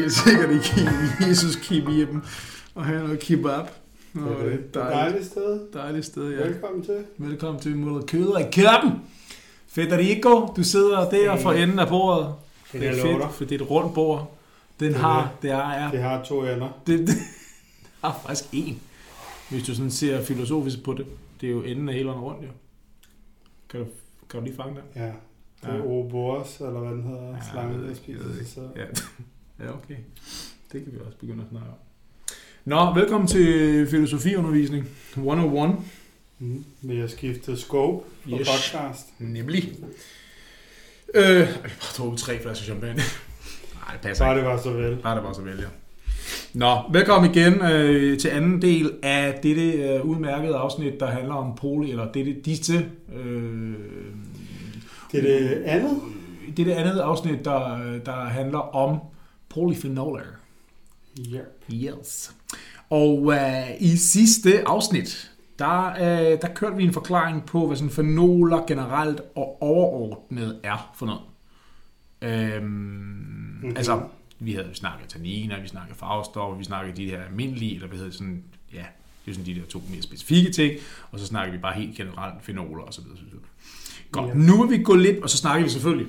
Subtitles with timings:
[0.00, 2.22] helt sikkert i Jesus Kim i dem
[2.74, 3.64] og have noget kebab.
[4.14, 4.74] Det er det.
[4.74, 5.60] Det er et dejligt sted.
[5.72, 6.46] Dejligt sted, ja.
[6.46, 7.04] Velkommen til.
[7.18, 8.98] Velkommen til Molekyler i Køben.
[9.68, 12.34] Federico, du sidder der for enden af bordet.
[12.72, 13.32] Det Det er fedt.
[13.34, 14.34] for det er et rundt bord.
[14.80, 16.68] Den Det har, det er, er Det har to ender.
[16.86, 17.14] det, det
[18.04, 18.80] har faktisk en.
[19.50, 21.06] Hvis du sådan ser filosofisk på det.
[21.40, 22.48] Det er jo enden af hele vejen rundt, jo.
[23.70, 23.86] Kan du,
[24.30, 24.82] kan du lige fange det?
[25.00, 25.06] Ja.
[25.06, 25.12] Det
[25.62, 25.80] er Ja.
[25.80, 27.22] Ouroboros, eller hvad den hedder.
[27.22, 28.50] Ja, Ja, jeg Slangen, ved der ikke, jeg ved spiser sig ikke.
[28.50, 28.66] selv.
[28.76, 28.84] Ja.
[29.60, 29.96] Ja, okay.
[30.72, 31.74] Det kan vi også begynde at snakke om.
[32.64, 34.86] Nå, velkommen til filosofiundervisning
[35.16, 35.76] 101.
[36.38, 36.64] Mm.
[36.82, 38.48] Vi har skiftet scope på Yes.
[38.48, 39.06] podcast.
[39.18, 39.72] Nemlig.
[41.14, 42.94] Øh, jeg bare drukket tre flasker champagne.
[42.94, 44.96] Nej, det passer Bare det var så vel.
[45.02, 45.68] Bare det var så vælger.
[46.54, 51.56] Nå, velkommen igen øh, til anden del af dette øh, udmærkede afsnit, der handler om
[51.56, 53.74] poli, eller dette, disse, øh,
[55.12, 56.00] Det er det andet.
[56.56, 58.98] dette andet afsnit, der, der handler om
[59.58, 60.22] polyphenoler.
[61.18, 61.40] Ja.
[61.72, 62.34] Yes.
[62.90, 67.90] Og øh, i sidste afsnit, der, øh, der kørte vi en forklaring på, hvad sådan
[67.90, 71.20] fenoler generelt og overordnet er for noget.
[72.22, 73.76] Øhm, mm-hmm.
[73.76, 74.02] Altså,
[74.38, 78.12] vi havde snakket tanniner, vi snakkede farvestoffer, vi snakkede de her almindelige, eller hvad hedder
[78.12, 78.42] sådan,
[78.74, 78.84] ja,
[79.24, 80.72] det er sådan de der to mere specifikke ting,
[81.10, 83.16] og så snakker vi bare helt generelt fenoler og så videre.
[83.18, 83.40] Så videre.
[84.12, 84.34] Godt, Ja.
[84.34, 86.06] nu vil vi gå lidt, og så snakker vi selvfølgelig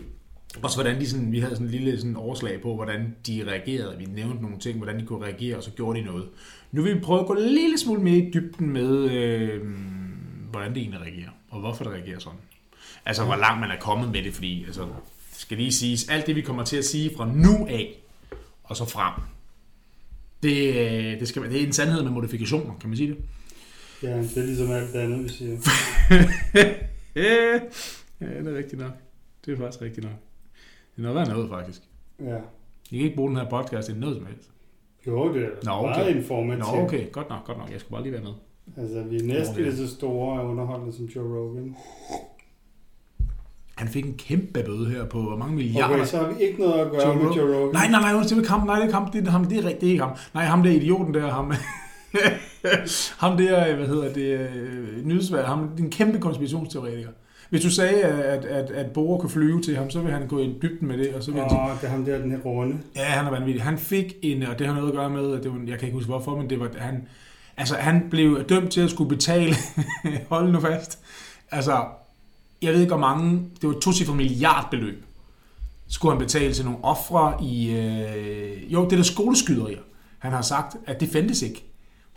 [0.62, 3.98] også hvordan de sådan, vi havde sådan en lille sådan overslag på, hvordan de reagerede.
[3.98, 6.28] Vi nævnte nogle ting, hvordan de kunne reagere, og så gjorde de noget.
[6.72, 9.62] Nu vil vi prøve at gå en lille smule mere i dybden med, øh,
[10.52, 12.40] hvordan det egentlig reagerer, og hvorfor det reagerer sådan.
[13.06, 14.88] Altså, hvor langt man er kommet med det, fordi, altså,
[15.32, 18.00] skal lige siges, alt det, vi kommer til at sige fra nu af,
[18.64, 19.14] og så frem,
[20.44, 23.18] det, øh, det, skal, det er en sandhed med modifikationer, kan man sige det?
[24.04, 25.52] Ja, det er ligesom alt det andet, vi siger.
[27.16, 27.60] ja,
[28.20, 28.92] det er rigtigt nok.
[29.46, 30.29] Det er faktisk rigtigt nok.
[31.00, 31.82] Det er noget værd noget, faktisk.
[32.20, 32.38] Ja.
[32.92, 34.50] I kan ikke bruge den her podcast til noget som helst.
[35.08, 36.00] Jo, det er Nå, okay.
[36.00, 36.76] meget informativt.
[36.76, 37.12] Nå, okay.
[37.12, 37.72] Godt nok, godt nok.
[37.72, 38.34] Jeg skulle bare lige være med.
[38.78, 41.76] Altså, vi er næsten lige så store og underholdende som Joe Rogan.
[43.76, 45.96] Han fik en kæmpe bøde her på hvor mange milliarder.
[45.96, 47.38] Okay, så har vi ikke noget at gøre Joe med Rogan.
[47.38, 47.74] Joe Rogan.
[47.74, 48.68] Nej, nej, nej, det er ham.
[48.68, 49.12] Nej, det er ham.
[49.12, 49.46] Det er, ham.
[49.46, 50.16] Det er, rigtigt, det er ikke ham.
[50.34, 51.54] Nej, ham der idioten der, ham.
[53.24, 57.10] ham der, hvad hedder det, øh, nyhedsværd, ham, det er en kæmpe konspirationsteoretiker.
[57.50, 60.40] Hvis du sagde, at, at, at Bore kunne flyve til ham, så vil han gå
[60.40, 62.32] i dybden med det, og så vil han sige, Åh, det er ham der, den
[62.32, 62.78] her runde.
[62.96, 63.64] Ja, han er vanvittig.
[63.64, 65.88] Han fik en, og det har noget at gøre med, at det var, jeg kan
[65.88, 67.08] ikke huske hvorfor, men det var, han,
[67.58, 69.56] altså han blev dømt til at skulle betale,
[70.30, 71.00] hold nu fast,
[71.52, 71.86] altså,
[72.62, 75.06] jeg ved ikke hvor mange, det var et tocifret milliardbeløb,
[75.88, 79.80] skulle han betale til nogle ofre i, øh, jo, det der skoleskyderier.
[80.20, 81.66] Han har sagt, at det fandtes ikke.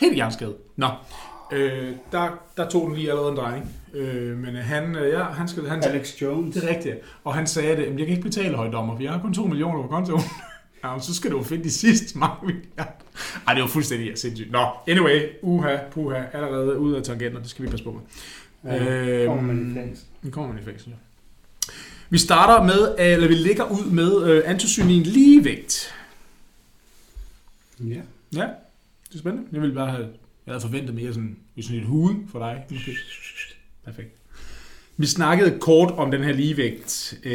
[0.00, 0.54] Helt hjerneskade.
[0.76, 0.86] Nå,
[1.52, 3.70] øh, der, der tog den lige allerede en drejning.
[3.94, 6.54] Øh, men øh, han, øh, ja, han skal, han, Alex Jones.
[6.54, 6.96] det er rigtigt.
[7.24, 9.46] Og han sagde det, "Jamen, jeg kan ikke betale højdommer, for jeg har kun 2
[9.46, 10.22] millioner på kontoen.
[10.84, 12.92] ja, så skal du jo finde de sidste mange milliarder.
[13.46, 14.52] Ej, det var fuldstændig sindssygt.
[14.52, 18.00] Nå, anyway, uha, puha, allerede ud af tangenter, det skal vi passe på med.
[18.72, 20.06] Ja, kommer man i fængsel.
[20.22, 20.96] Nu kommer man i fængsel, ja.
[22.10, 25.94] Vi starter med, eller vi ligger ud med øh, antocyanin ligevægt.
[27.80, 28.00] Ja.
[28.32, 28.46] Ja,
[29.08, 29.48] det er spændende.
[29.52, 30.06] Jeg ville bare have,
[30.46, 32.64] jeg havde forventet mere sådan, sådan et hude for dig.
[32.70, 32.92] Okay.
[33.84, 34.16] Perfekt.
[34.96, 37.32] Vi snakkede kort om den her ligevægt øh,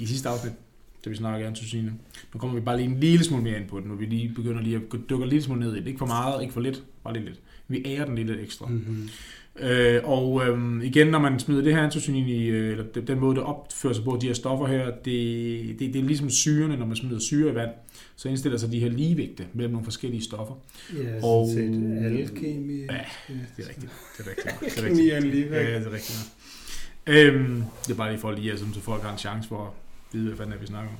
[0.00, 0.52] i sidste afsnit,
[1.04, 1.90] da vi snakkede antocyanin.
[2.34, 4.32] Nu kommer vi bare lige en lille smule mere ind på den, når vi lige
[4.36, 5.86] begynder lige at dykke lidt smule ned i det.
[5.86, 7.40] Ikke for meget, ikke for lidt, bare lige lidt.
[7.68, 8.66] Vi ærer den lidt ekstra.
[8.66, 9.08] Mm-hmm.
[9.60, 13.34] Øh, og øhm, igen, når man smider det her antocyanin i, øh, eller den- måde,
[13.36, 16.86] det opfører sig på, de her stoffer her, det, det, det er ligesom syrene, når
[16.86, 17.70] man smider syre i vand,
[18.16, 20.54] så indstiller sig de her ligevægte mellem nogle forskellige stoffer.
[20.96, 21.48] Ja, Og- og...
[21.48, 22.80] set alle kemi.
[22.80, 22.84] Ja,
[23.56, 23.92] Det er rigtigt.
[24.18, 24.60] Det er rigtigt.
[24.76, 25.12] Det er rigtigt.
[25.12, 25.68] er en ligevægt.
[25.68, 26.18] Ja, det er rigtigt.
[27.06, 29.70] Øhm, det er bare lige for lige, altså, så folk har en chance for at
[30.14, 30.96] vide, hvad fanden er, vi snakker om.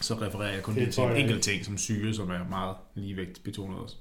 [0.00, 3.40] Så refererer jeg kun lige til en enkelt ting som syre, som er meget ligevægt
[3.44, 3.96] betonet også.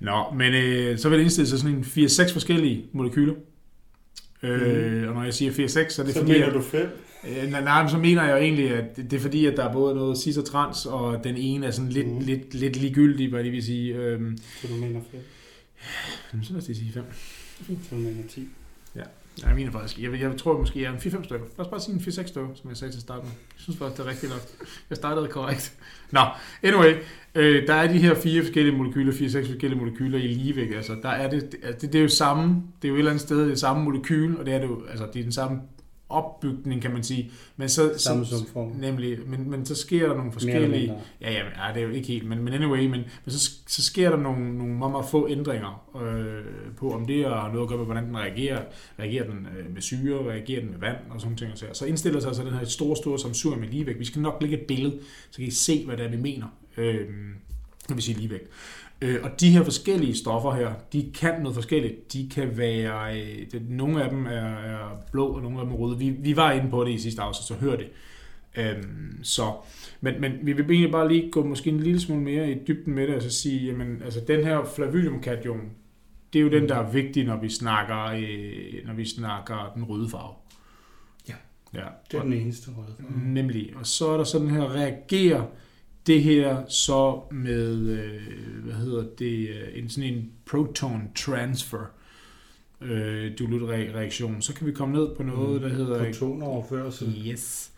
[0.00, 3.34] Nå, men øh, så vil det indstille sig sådan en 4-6 forskellige molekyler.
[4.42, 6.14] Øh, og når jeg siger 4-6, så er det.
[6.14, 6.88] Så fordi, mener at, du fem?
[7.28, 9.72] øh, nej, nej, så mener jeg jo egentlig, at det, er fordi, at der er
[9.72, 12.20] både noget cis og trans, og den ene er sådan lidt, Mhm.
[12.20, 13.94] lidt, lidt ligegyldig, hvad det vil sige.
[13.94, 14.20] Øh,
[14.62, 15.20] Så du mener fem?
[16.42, 17.04] så lad os sige 5.
[17.66, 18.48] Så du mener ti?
[18.96, 19.02] Ja,
[19.38, 21.46] jeg mener faktisk, jeg, jeg tror måske, jeg er en 4-5 stykker.
[21.58, 23.28] Lad os bare sige en 4-6 stykker, som jeg sagde til starten.
[23.28, 24.42] Jeg synes faktisk, det er rigtigt nok.
[24.90, 25.74] Jeg startede korrekt.
[26.10, 26.20] Nå,
[26.62, 26.94] anyway,
[27.34, 30.76] øh, der er de her fire forskellige molekyler, 4-6 forskellige molekyler i ligevægt.
[30.76, 33.10] Altså, der er det, det, det, det, er jo samme, det er jo et eller
[33.10, 35.60] andet sted det samme molekyl, og det er det jo, altså, det er den samme
[36.10, 37.30] opbygning, kan man sige.
[37.56, 38.68] Men så, Samme så, som form.
[38.68, 40.94] Nemlig, men, men så sker der nogle forskellige...
[41.20, 43.84] Ja, ja, ja, det er jo ikke helt, men, men anyway, men, men så, så
[43.84, 46.44] sker der nogle, nogle meget, meget få ændringer øh,
[46.76, 48.62] på, om det har noget at gøre med, hvordan den reagerer.
[48.98, 51.52] Reagerer den øh, med syre, reagerer den med vand og sådan ting.
[51.52, 51.72] og sager.
[51.72, 53.98] Så indstiller sig så den her store, store samsur med ligevægt.
[53.98, 54.98] Vi skal nok lægge et billede,
[55.30, 56.46] så kan I se, hvad det er, vi mener,
[56.76, 57.06] øh,
[57.88, 58.48] når vi siger ligevægt.
[59.02, 62.12] Øh, og de her forskellige stoffer her, de kan noget forskelligt.
[62.12, 65.74] De kan være, øh, det, nogle af dem er, er blå, og nogle af dem
[65.74, 65.98] er røde.
[65.98, 67.88] Vi, vi var inde på det i sidste afsnit, så hør det.
[68.56, 69.52] Øhm, så,
[70.00, 72.94] men, men vi vil egentlig bare lige gå måske en lille smule mere i dybden
[72.94, 75.70] med det, og så sige, jamen, altså den her flavydiumkation,
[76.32, 79.84] det er jo den, der er vigtig, når vi snakker, øh, når vi snakker den
[79.84, 80.34] røde farve.
[81.28, 81.34] Ja.
[81.74, 81.86] ja.
[82.10, 82.94] Det er den eneste røde.
[83.00, 83.24] farve.
[83.24, 83.72] Nemlig.
[83.76, 85.44] Og så er der sådan her, reagerer
[86.10, 91.92] det her så med, øh, hvad hedder det, øh, en sådan en proton transfer
[92.80, 93.32] øh,
[93.94, 94.42] reaktion.
[94.42, 96.04] Så kan vi komme ned på noget, der hedder...
[96.04, 97.22] Protonoverførsel.
[97.28, 97.72] Yes.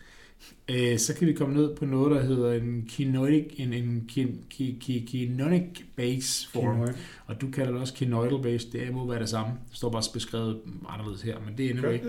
[0.69, 4.45] Øh, så kan vi komme ned på noget, der hedder en kinonic, en, en kin,
[4.49, 6.75] ki, ki, kinonic base form.
[6.75, 6.93] Kinoid.
[7.25, 8.71] Og du kalder det også kinoidal base.
[8.71, 9.53] Det må være det samme.
[9.69, 11.99] Det står bare beskrevet anderledes her, men det er anyway.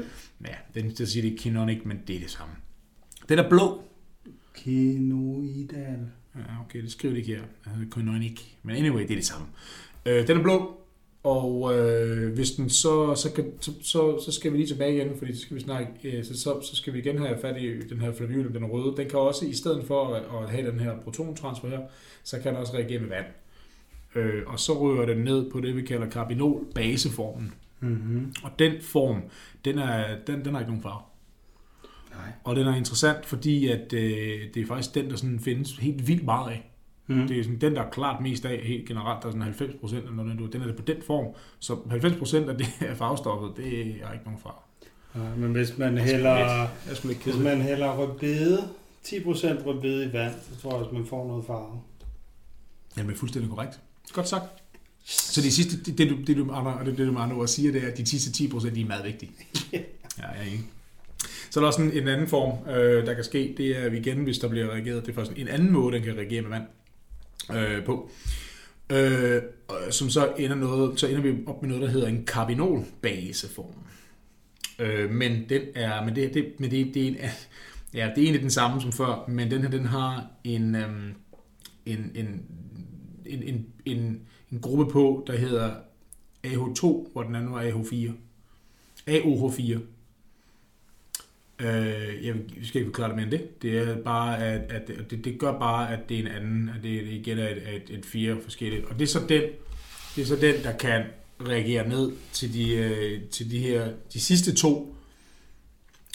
[0.47, 2.55] Ja, den der siger det er kinonic, men det er det samme.
[3.29, 3.83] Den er blå.
[4.65, 6.11] Kinoidal.
[6.35, 7.43] Ja, okay, det skriver det ikke her.
[7.91, 8.41] Canonic.
[8.63, 9.47] Men anyway, det er det samme.
[10.07, 10.77] Øh, den er blå,
[11.23, 15.19] og øh, hvis den så, så, kan, så, så, så skal vi lige tilbage igen,
[15.19, 17.81] fordi så skal vi snakke, øh, så, så, så skal vi igen have fat i
[17.89, 18.97] den her flavyl, den røde.
[18.97, 21.81] Den kan også, i stedet for at, at have den her protontransfer her,
[22.23, 23.27] så kan den også reagere med vand.
[24.15, 27.55] Øh, og så ryger den ned på det, vi kalder carbinol-baseformen.
[27.81, 28.33] Mm-hmm.
[28.43, 29.23] Og den form,
[29.65, 31.03] den, er, den, den har ikke nogen farve.
[32.17, 32.33] Nej.
[32.45, 36.09] Og den er interessant, fordi at, øh, det er faktisk den, der sådan findes helt
[36.09, 36.71] vildt meget af.
[37.07, 37.29] Mm.
[37.29, 39.23] Det er sådan, den, der er klart mest af helt generelt.
[39.23, 41.35] Der er sådan 90 procent, eller noget, den er det på den form.
[41.59, 44.61] Så 90 procent af det af farvestoffet, det er ikke nogen farve.
[45.15, 46.69] Nej, men hvis man er hælder, er
[47.25, 48.59] hvis man hælder rødbede,
[49.07, 51.81] 10% rødbede i vand, så tror jeg også, man får noget farve.
[52.97, 53.81] Jamen, det er fuldstændig korrekt.
[54.13, 54.45] Godt sagt.
[55.05, 57.47] Så de sidste, det, det, du, det, du, andre, det, det, du med andre ord
[57.47, 59.33] siger, det er, at de sidste 10 procent, de er meget vigtige.
[60.19, 60.65] Ja, jeg er enig.
[61.55, 63.55] Så er der også en, en anden form, øh, der kan ske.
[63.57, 65.07] Det er igen, hvis der bliver reageret.
[65.07, 66.67] Det er faktisk en anden måde, den kan reagere med vand
[67.59, 68.11] øh, på.
[68.91, 69.43] Øh,
[69.91, 73.75] som så ender, noget, så ender vi op med noget, der hedder en carbinolbaseform.
[74.79, 77.17] Øh, men den er, men det, det, men det, det er en,
[77.95, 81.15] ja, det er egentlig den samme som før, men den her, den har en, øhm,
[81.87, 82.43] en, en,
[83.27, 84.21] en, en, en,
[84.53, 85.75] en gruppe på, der hedder
[86.47, 88.11] AH2, hvor den anden var AH4.
[89.11, 89.79] AOH4.
[91.59, 93.63] Øh, jeg skal ikke forklare det mere end det.
[93.63, 96.83] Det er bare, at, at det, det gør bare, at det er en anden, at
[96.83, 98.85] det, det igen er et, et, et fire forskelligt.
[98.85, 99.43] Og det er så den,
[100.17, 101.03] det er så den, der kan
[101.41, 104.97] reagere ned til de, øh, til de her, de sidste to,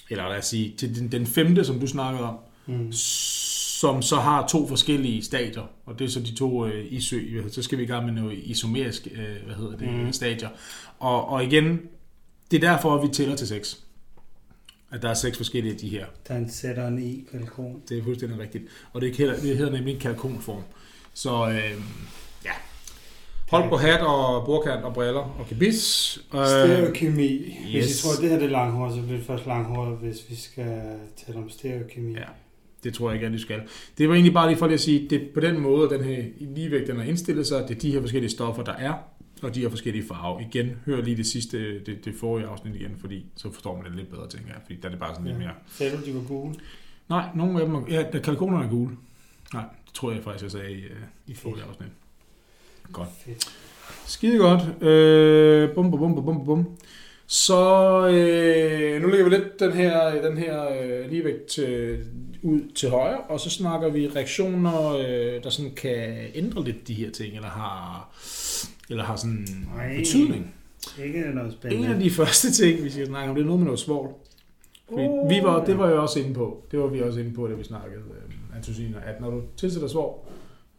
[0.09, 2.35] eller lad os sige, til den, den femte, som du snakkede om,
[2.67, 2.91] Mm.
[2.91, 7.19] som så har to forskellige stadier, og det er så de to øh, isø,
[7.51, 10.13] så skal vi i gang med noget isomerisk, øh, hvad hedder det, mm.
[10.13, 10.49] stadier.
[10.99, 11.79] Og, og igen,
[12.51, 13.79] det er derfor, at vi tæller til seks.
[14.91, 16.05] At der er seks forskellige af de her.
[16.27, 17.81] Der er en sætter en i kalkon.
[17.89, 18.63] Det er fuldstændig rigtigt.
[18.93, 20.63] Og det hedder, det hedder nemlig en kalkonform.
[21.13, 21.81] Så øh,
[22.45, 22.51] ja.
[23.49, 26.17] Hold på hat og bordkant og briller og kibis.
[26.33, 27.57] Øh, Stereokemi.
[27.71, 27.99] Hvis yes.
[27.99, 30.35] I tror, at det her det er langhåret, så bliver det først langhåret, hvis vi
[30.35, 30.81] skal
[31.25, 32.13] tale om stereokemi.
[32.13, 32.25] Ja.
[32.83, 33.61] Det tror jeg ikke, at du skal.
[33.97, 36.87] Det var egentlig bare lige for at sige, det på den måde, den her ligevægt,
[36.87, 37.67] den har indstillet sig.
[37.67, 38.93] Det er de her forskellige stoffer, der er,
[39.43, 40.39] og de her forskellige farver.
[40.39, 43.95] Igen, hør lige det sidste, det, det forrige afsnit igen, fordi så forstår man det
[43.95, 44.61] lidt bedre, tænker jeg.
[44.65, 45.51] Fordi der er det bare sådan lidt mere...
[45.67, 46.55] Sagde du, de var gule?
[47.09, 47.81] Nej, nogle af dem er...
[47.89, 48.97] Ja, der kalkonerne er gule.
[49.53, 50.95] Nej, det tror jeg faktisk, jeg sagde i, øh,
[51.27, 51.89] i forrige afsnit.
[52.91, 53.09] Godt.
[53.25, 53.49] Fedt.
[54.05, 54.83] Skide godt.
[54.83, 56.77] Øh, bum, bum, bum, bum, bum.
[57.27, 61.99] Så øh, nu lægger vi lidt den her, den her øh, ligevægt til,
[62.41, 66.93] ud til højre, og så snakker vi reaktioner, øh, der sådan kan ændre lidt de
[66.93, 68.09] her ting, eller har,
[68.89, 69.97] eller har sådan Nej.
[69.97, 70.55] betydning.
[71.03, 71.87] Ikke noget En spændende.
[71.87, 74.13] af de første ting, vi skal snakke om, det er noget med noget svovl.
[74.89, 76.63] Fordi vi var, det var jeg også inde på.
[76.71, 79.87] Det var vi også inde på, da vi snakkede øh, antociner, at når du tilsætter
[79.87, 80.27] svovl,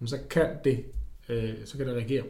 [0.06, 0.84] så kan det,
[1.28, 2.22] øh, så kan det reagere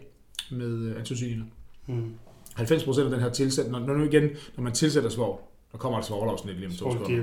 [0.50, 1.38] med øh.
[1.86, 2.12] Mm.
[2.56, 5.40] 90% af den her tilsæt, når, når nu igen, når man tilsætter svovl,
[5.72, 7.18] der kommer et svovlafsnit lige om to sekunder.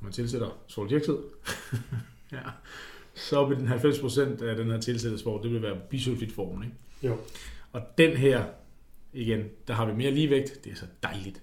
[0.00, 1.14] Når man tilsætter svovldioxid,
[2.32, 2.38] ja,
[3.14, 6.76] så vil den 90% af den her tilsættede svovl, det vil være bisulfitformen, ikke?
[7.02, 7.16] Jo.
[7.72, 8.44] Og den her,
[9.12, 11.42] igen, der har vi mere ligevægt, det er så dejligt.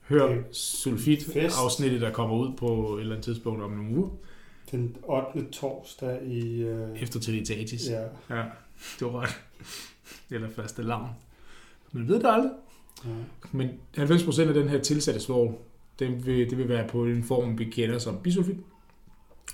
[0.00, 4.08] Hør er sulfit-afsnittet, der kommer ud på et eller andet tidspunkt om nogle uger,
[4.70, 5.50] Den 8.
[5.52, 6.62] torsdag i...
[6.62, 7.88] Øh, efter Trinitatis.
[7.88, 8.02] ja.
[8.36, 8.44] ja,
[8.98, 9.40] det var ret.
[10.30, 11.08] Eller første lavn.
[11.92, 12.50] Man ved det aldrig.
[13.04, 13.10] ja.
[13.52, 15.54] Men 90% af den her tilsatte svovl,
[15.98, 18.56] Den vil, det vil være på en form, vi kender som bisulfit.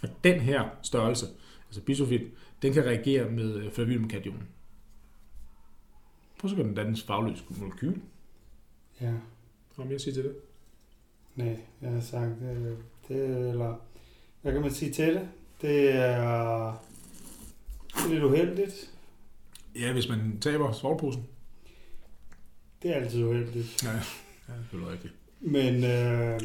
[0.03, 1.27] Og den her størrelse,
[1.69, 2.23] altså bisulfit,
[2.63, 4.43] den kan reagere med øh, flavinumkation.
[6.39, 8.01] Prøv så kan den dannes fagløs molekyl.
[9.01, 9.07] Ja.
[9.07, 10.37] Har du mere at sige til det?
[11.37, 12.77] Nej, jeg har sagt, øh,
[13.09, 13.77] det, eller,
[14.43, 15.29] hvad kan man sige til det?
[15.63, 16.85] Det er,
[17.95, 18.91] det er lidt uheldigt.
[19.75, 21.27] Ja, hvis man taber svovlposen.
[22.83, 23.85] Det er altid uheldigt.
[23.85, 23.93] Ja,
[24.49, 25.15] ja det er rigtigt.
[25.41, 26.41] Men, øh,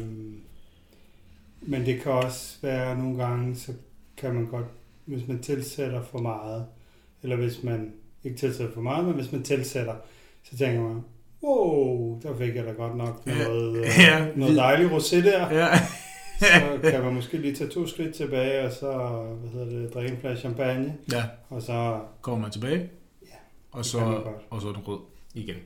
[1.60, 3.72] men det kan også være nogle gange, så
[4.16, 4.66] kan man godt,
[5.04, 6.66] hvis man tilsætter for meget,
[7.22, 7.92] eller hvis man
[8.24, 9.94] ikke tilsætter for meget, men hvis man tilsætter,
[10.50, 11.00] så tænker man,
[11.42, 13.44] wow, der fik jeg da godt nok Ja.
[13.44, 14.26] noget, øh, Ja.
[14.36, 15.50] noget dejligt rosé der.
[15.54, 15.78] Ja.
[16.38, 18.92] Så kan man måske lige tage to skridt tilbage, og så
[19.40, 22.78] hvad hedder det, drikke en flaske champagne, ja, og så kommer man tilbage.
[23.22, 23.36] Ja,
[23.72, 23.98] Og så,
[24.50, 24.98] og så er den rød
[25.34, 25.56] igen.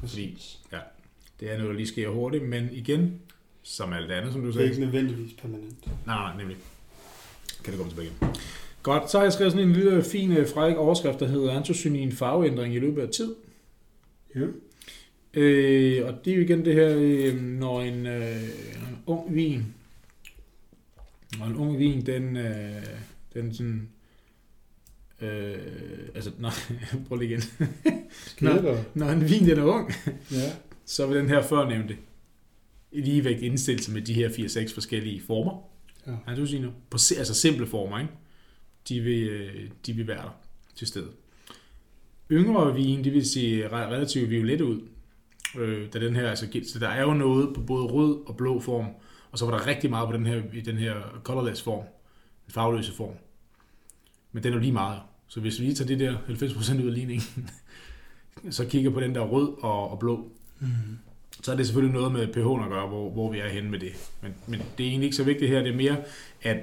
[0.00, 0.58] præcis.
[1.40, 3.20] Det er noget, der lige sker hurtigt, men igen,
[3.62, 4.68] som alt andet, som du Det er sagde.
[4.70, 5.86] ikke nødvendigvis permanent.
[6.06, 6.56] Nej, nej, nemlig.
[7.64, 8.28] Kan det komme tilbage igen.
[8.86, 12.12] Godt, så har jeg skrevet sådan en lille fin øh, fræk overskrift, der hedder antocynin
[12.12, 13.34] farveændring i løbet af tid.
[14.34, 14.40] Ja.
[15.34, 18.36] Øh, og det er jo igen det her, øh, når en, øh,
[18.80, 19.74] når en ung vin,
[21.38, 22.82] når en ung vin, den, øh,
[23.34, 23.88] den sådan,
[25.20, 25.56] øh,
[26.14, 26.52] altså, nej,
[27.08, 27.42] prøv lige igen.
[28.40, 28.96] Godt.
[28.96, 29.92] Når en vin, den er ung,
[30.32, 30.52] Ja.
[30.84, 31.96] så vil den her førnævnte
[32.92, 35.62] ligevægt indstille sig med de her 4-6 forskellige former.
[36.06, 36.58] Ja.
[36.60, 36.70] Nu.
[36.90, 38.12] På, altså simple former, ikke?
[38.88, 40.36] De vil, øh, de vil være der
[40.74, 41.08] til stede.
[42.32, 44.80] Yngre vin, de vil se re- relativt violette ud.
[45.58, 48.60] Øh, da den her, altså, så der er jo noget på både rød og blå
[48.60, 48.86] form,
[49.30, 51.84] og så var der rigtig meget på den her, i den her colorless form,
[52.46, 53.14] den farveløse form.
[54.32, 55.00] Men den er jo lige meget.
[55.28, 57.50] Så hvis vi lige tager det der 90% ud af ligningen,
[58.50, 60.68] så kigger på den der rød og, og blå, Mm.
[61.42, 63.78] så er det selvfølgelig noget med pH'en at gøre, hvor, hvor vi er henne med
[63.78, 64.10] det.
[64.22, 65.62] Men, men det er egentlig ikke så vigtigt her.
[65.62, 65.96] Det er mere,
[66.42, 66.56] at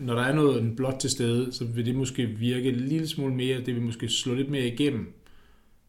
[0.00, 3.08] når der er noget en blåt til stede, så vil det måske virke en lille
[3.08, 5.12] smule mere, det vil måske slå lidt mere igennem.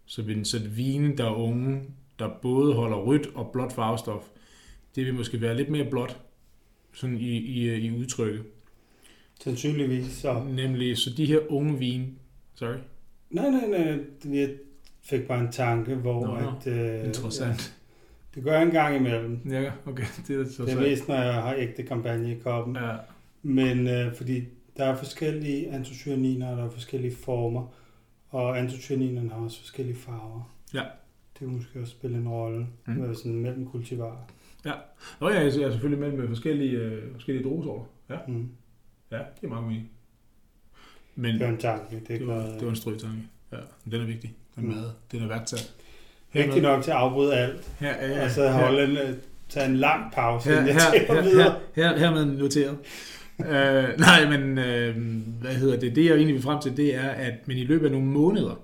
[0.06, 1.82] Så vil så vinen, der er unge,
[2.20, 4.24] der både holder rødt og blåt farvestof,
[4.96, 6.18] det vil måske være lidt mere blåt
[6.94, 8.44] sådan i, i, i udtrykket.
[9.44, 10.44] Sandsynligvis så.
[10.50, 12.08] Nemlig, så de her unge vine,
[12.56, 12.78] sorry,
[13.30, 14.00] Nej, nej, nej.
[14.40, 14.50] Jeg
[15.04, 16.74] fik bare en tanke, hvor Nå, at...
[16.74, 17.74] Øh, interessant.
[18.36, 19.40] Det gør jeg en gang imellem.
[19.50, 22.76] Ja, okay, det er så Det er mest, når jeg har ægte kampagne i koppen.
[22.76, 22.96] Ja,
[23.48, 24.44] Men øh, fordi
[24.78, 27.74] der er forskellige antocyaniner, og der er forskellige former,
[28.30, 30.54] og antocyaninerne har også forskellige farver.
[30.74, 30.80] Ja.
[31.34, 32.94] Det kan måske også spille en rolle Mm.
[32.94, 34.30] med sådan en mellemkultivar.
[35.20, 37.86] Nå ja, jeg er selvfølgelig med med forskellige, øh, forskellige druesorter.
[38.10, 38.16] Ja.
[38.28, 38.50] Mm.
[39.12, 39.90] Ja, det er meget mening.
[41.16, 41.96] Men Det var en tanke.
[42.08, 43.22] Det, er det var, noget, det var en strøtanke.
[43.52, 44.34] Ja, men den er vigtig.
[44.56, 44.70] Den Mm.
[44.70, 45.74] mad, den er værdsat.
[46.34, 49.14] vigtigt nok til at afbryde alt, Her, ja, ja, og så holde en, øh,
[49.50, 51.56] tage en lang pause, her, inden her, jeg tager her, videre.
[51.76, 52.78] her, her, hermed noteret.
[53.40, 55.04] Uh, nej, men uh,
[55.42, 55.96] hvad hedder det?
[55.96, 58.60] Det jeg egentlig vil frem til, det er, at men i løbet af nogle måneder,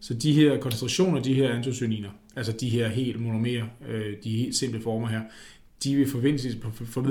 [0.00, 4.56] så de her koncentrationer, de her antocyaniner, altså de her helt monomerer, øh, de helt
[4.56, 5.20] simple former her,
[5.84, 7.02] de vil forventes, for, for,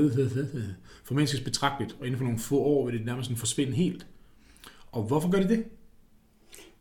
[1.04, 4.08] formindskes betragteligt, og inden for nogle få år vil det nærmest forsvinde helt.
[4.92, 5.64] Og hvorfor gør de det?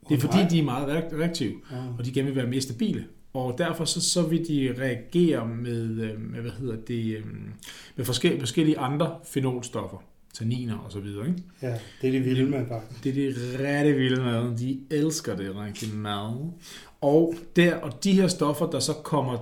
[0.09, 1.77] Det er fordi, de er meget reak- reaktive, Ja.
[1.99, 3.05] og de gerne vil være mere stabile.
[3.33, 7.25] Og derfor så, så vil de reagere med, øh, med hvad hedder det, øh,
[7.97, 10.03] med forskellige, forskellige andre fenolstoffer,
[10.39, 11.27] tanniner og så videre.
[11.27, 11.43] Ikke?
[11.63, 13.05] ja, det er de vilde med faktisk.
[13.05, 14.59] Det er de rigtig vilde med.
[14.59, 16.53] De elsker det rigtig meget.
[17.01, 19.39] Og, der, og de her stoffer, der så kommer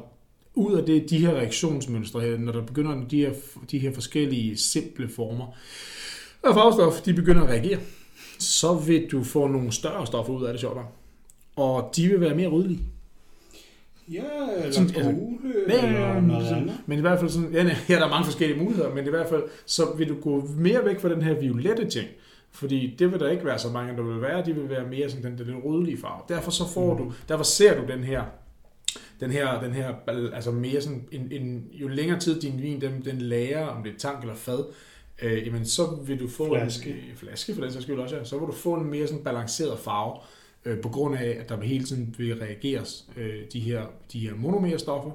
[0.55, 3.33] ud af det, de her reaktionsmønstre her, når der begynder de her,
[3.71, 5.57] de her forskellige simple former
[6.45, 7.81] af farvestof, de begynder at reagere,
[8.39, 10.79] så vil du få nogle større stoffer ud af det, sjovt.
[11.57, 12.81] Og de vil være mere rødlige.
[14.13, 14.21] Ja,
[14.57, 15.23] eller Sådan, sådan, altså,
[15.69, 16.77] Ja, ja, eller ja, noget sådan- andet.
[16.87, 19.11] Men i hvert fald sådan, ja, nej, her er der mange forskellige muligheder, men i
[19.11, 22.09] hvert fald, så vil du gå mere væk fra den her violette ting.
[22.51, 24.45] Fordi det vil der ikke være så mange, der vil være.
[24.45, 26.23] De vil være mere sådan den, den, den rødlige farve.
[26.29, 28.23] Derfor så får du, derfor ser du den her,
[29.21, 29.95] den her, den her,
[30.35, 33.93] altså mere sådan, en, en, jo længere tid din vin, den, den lager, om det
[33.95, 34.65] er tank eller fad,
[35.23, 36.91] øh, jamen så vil du få Flaske.
[36.91, 38.25] en flaske for den sags skyld også, ja.
[38.25, 40.17] så vil du få en mere sådan balanceret farve,
[40.65, 44.35] øh, på grund af, at der hele tiden vil reageres øh, de her, de her
[44.35, 45.11] monomerstoffer,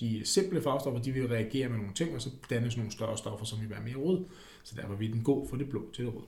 [0.00, 3.46] de simple farvestoffer, de vil reagere med nogle ting, og så dannes nogle større stoffer,
[3.46, 4.24] som vil være mere rød.
[4.64, 6.22] Så derfor vil den gå fra det blå til det rød.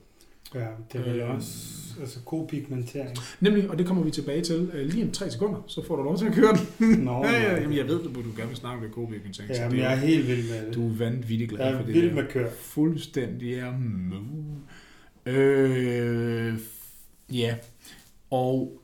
[0.54, 1.34] Ja, det er vel Øh.
[1.34, 1.54] også
[2.00, 3.16] altså, god pigmentering.
[3.40, 6.02] Nemlig, og det kommer vi tilbage til øh, lige om tre sekunder, så får du
[6.02, 7.04] lov til at køre den.
[7.04, 8.82] Nå, ja, ja, jamen, jeg ved, du, du gerne vil snakke om
[9.32, 10.74] ting, Ja, men jeg er helt vild med det.
[10.74, 12.14] du er vanvittigt glad jeg for er det vild der.
[12.14, 12.50] med kør.
[12.60, 14.44] Fuldstændig er mu.
[15.26, 16.54] Øh,
[17.32, 17.54] ja,
[18.30, 18.82] og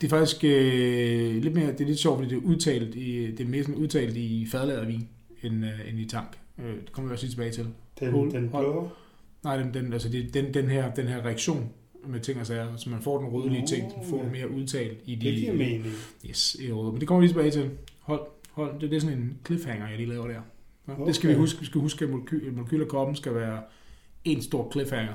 [0.00, 3.30] det er faktisk øh, lidt mere, det er lidt sjovt, fordi det er udtalt i,
[3.30, 5.08] det er mere sådan udtalt i fadlaget vin,
[5.42, 6.38] end, øh, end i tank.
[6.58, 7.66] Øh, det kommer vi også lige tilbage til.
[8.00, 8.64] Den, Hold- den hold.
[8.72, 8.88] blå.
[9.44, 11.68] Nej, den, den, altså det, den, den, her, den her reaktion
[12.06, 14.22] med ting og sager, så man får den rødlige ting, får ja.
[14.22, 15.26] den mere udtalt i de...
[15.26, 15.84] Det giver mening.
[16.28, 16.92] Yes, i røde.
[16.92, 17.70] Men det kommer vi lige tilbage til.
[18.00, 18.20] Hold,
[18.50, 18.80] hold.
[18.80, 20.40] Det, det er sådan en cliffhanger, jeg lige laver der.
[20.88, 21.06] Ja, okay.
[21.06, 21.60] Det skal vi huske.
[21.60, 23.62] Vi skal huske, at moleky- molekylekroppen skal være
[24.24, 25.14] en stor cliffhanger.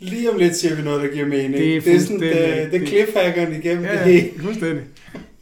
[0.00, 1.52] Lige om lidt siger vi noget, der giver mening.
[1.52, 4.04] Det er det er sådan, det, fuldstændig- det er det- cliffhangeren igennem Ja, det ja,
[4.20, 4.42] hele.
[4.42, 4.84] fuldstændig.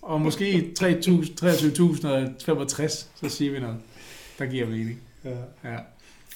[0.02, 3.76] Og måske i 3000 23.065, så siger vi noget,
[4.38, 5.00] der giver mening.
[5.24, 5.30] Ja,
[5.64, 5.76] Ja.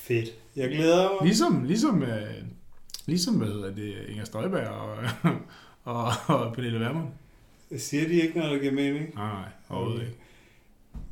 [0.00, 0.28] fedt.
[0.56, 1.26] Jeg glæder mig.
[1.26, 2.08] Ligesom, ligesom, øh,
[3.06, 4.96] ligesom hvad hedder det, Inger Støjberg og,
[5.94, 7.06] og, og Pernille Vermund.
[7.78, 9.14] Siger de ikke noget, der giver mening?
[9.14, 10.14] Nej, nej, overhovedet ikke.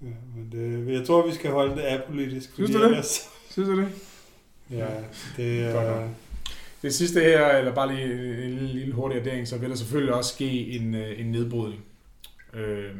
[0.02, 0.49] Ja, men
[0.87, 2.50] det, jeg tror, vi skal holde det apolitisk.
[2.55, 2.87] Synes du det?
[2.87, 3.88] ellers- Synes du det?
[4.71, 4.87] Ja,
[5.37, 6.00] det Godt er...
[6.00, 6.09] nok.
[6.82, 8.04] Det sidste her, eller bare lige
[8.44, 11.84] en lille, lille hurtig addering, så vil der selvfølgelig også ske en, øh, en nedbrydning.
[12.54, 12.90] Øh,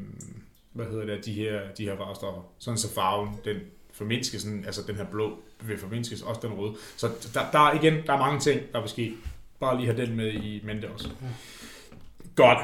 [0.72, 2.40] hvad hedder det, de her, de her farvestoffer.
[2.58, 3.56] Sådan så farven, den
[3.92, 6.72] formindskes, sådan, altså den her blå vil formindskes, også den røde.
[6.96, 9.12] Så der, der er igen, der er mange ting, der vil ske.
[9.60, 11.08] Bare lige have den med i mente også.
[12.37, 12.58] Godt.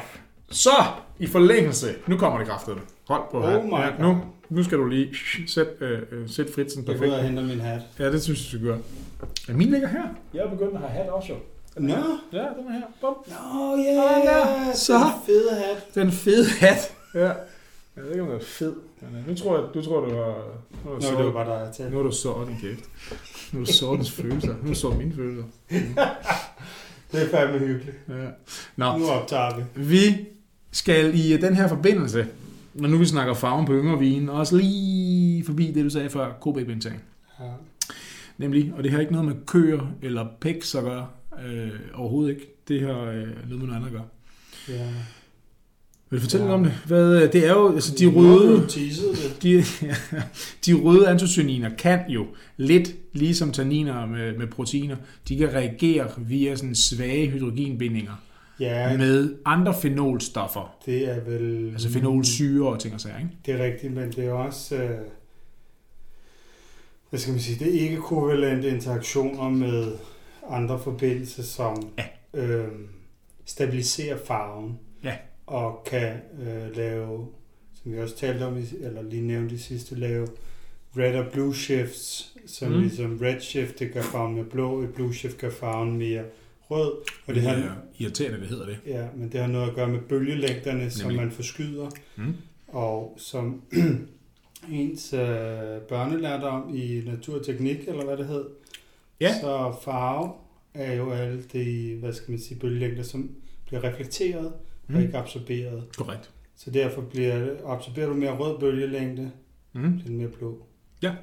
[0.51, 0.71] Så,
[1.19, 2.83] i forlængelse, nu kommer det kraftedeme.
[3.09, 3.45] Hold på Oh
[3.79, 3.85] her.
[3.87, 5.15] ja, nu, nu skal du lige
[5.47, 7.13] sætte øh, øh, sæt fritsen Jeg går perfekt.
[7.13, 7.81] og henter min hat.
[7.99, 8.79] Ja, det synes jeg, du gøre.
[9.49, 10.03] Ja, min ligger her.
[10.35, 11.39] Jeg er begyndt at have hat også, jo.
[11.77, 11.93] Nå,
[12.33, 12.83] Ja, den er her.
[13.01, 13.15] Bum.
[13.27, 13.93] Nå ja,
[14.31, 14.73] der.
[14.75, 14.93] Så.
[14.95, 15.95] Den fede hat.
[15.95, 16.95] Den fede hat.
[17.15, 17.33] Ja.
[17.97, 18.75] Jeg ved ikke, om den er fed.
[19.01, 20.35] Men øh, nu tror jeg, du tror, du har...
[20.85, 21.91] Nu Nå, så, det var bare dig, talte.
[21.93, 22.85] nu har du så din kæft.
[23.53, 24.49] Nu har du så dens følelser.
[24.49, 25.45] Nu har du så mine følelser.
[27.13, 27.97] Det er fandme hyggeligt.
[28.09, 28.15] Ja.
[28.77, 29.63] Nå, Nu optager vi.
[29.85, 30.27] vi
[30.73, 32.27] skal i øh, den her forbindelse,
[32.75, 36.33] når nu vi snakker farven på yngre vin, også lige forbi det, du sagde før,
[36.41, 36.93] kobækbindtag.
[37.41, 37.45] Ja.
[38.39, 41.07] Nemlig, og det har ikke noget med køer eller peks at gøre,
[41.47, 42.47] øh, overhovedet ikke.
[42.69, 44.05] Det har øh, noget med noget andet at gøre.
[44.69, 44.87] ja.
[46.11, 46.53] Vil du fortælle Ja.
[46.53, 46.73] om det?
[46.87, 48.67] Hvad, øh, det er jo, altså de røde,
[49.43, 49.63] de,
[50.67, 52.27] de røde antocyaniner kan jo
[52.57, 54.97] lidt ligesom tanniner med, med proteiner,
[55.29, 58.23] de kan reagere via sådan svage hydrogenbindinger
[58.61, 61.69] Ja, med andre fenolstoffer, det er vel...
[61.73, 63.31] altså fenolsyre og ting og sager, ikke?
[63.47, 64.77] Det er rigtigt, men det er også...
[64.77, 64.91] Øh,
[67.11, 67.65] hvad skal man sige?
[67.65, 69.93] Det er ikke kovalente interaktioner med
[70.51, 72.41] andre forbindelser, som Ja.
[72.41, 72.69] øh,
[73.45, 74.79] stabiliserer farven.
[75.05, 75.17] Ja.
[75.47, 77.27] Og kan øh, lave,
[77.83, 80.29] som vi også talte om, eller lige nævnte i sidste, lave
[80.99, 82.81] red og blue shifts, som Mm.
[82.81, 86.25] ligesom red shift, det gør farven mere blå, et blue shift gør farven mere
[86.71, 86.93] rød.
[87.27, 88.79] Og det det har, er irriterende, det hedder det.
[88.87, 91.27] ja, men det har noget at gøre med bølgelængderne, som Nemlig.
[91.27, 92.35] man forskyder Mm.
[92.69, 93.63] og som
[94.73, 95.21] ens øh,
[95.89, 98.45] børne lærte om i naturteknik, eller hvad det hed.
[99.21, 99.35] Ja.
[99.41, 100.33] Så farve
[100.75, 103.31] er jo alle de, hvad skal man sige, bølgelængder, som
[103.67, 104.53] bliver reflekteret
[104.89, 104.95] mm.
[104.97, 105.85] og ikke absorberet.
[105.97, 106.31] Korrekt.
[106.57, 109.31] Så derfor bliver, absorberer du mere rød bølgelængde,
[109.73, 109.93] Mm.
[109.93, 110.59] bliver den mere blå.
[111.03, 111.15] Ja.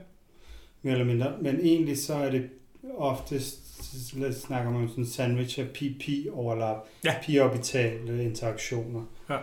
[0.82, 1.34] Mere eller mindre.
[1.41, 2.49] Men egentlig så er det
[2.97, 7.13] oftest, så snakker man om sådan en sandwich af PP-overlap, Ja.
[7.21, 9.01] p-orbitale interaktioner.
[9.29, 9.38] Ja.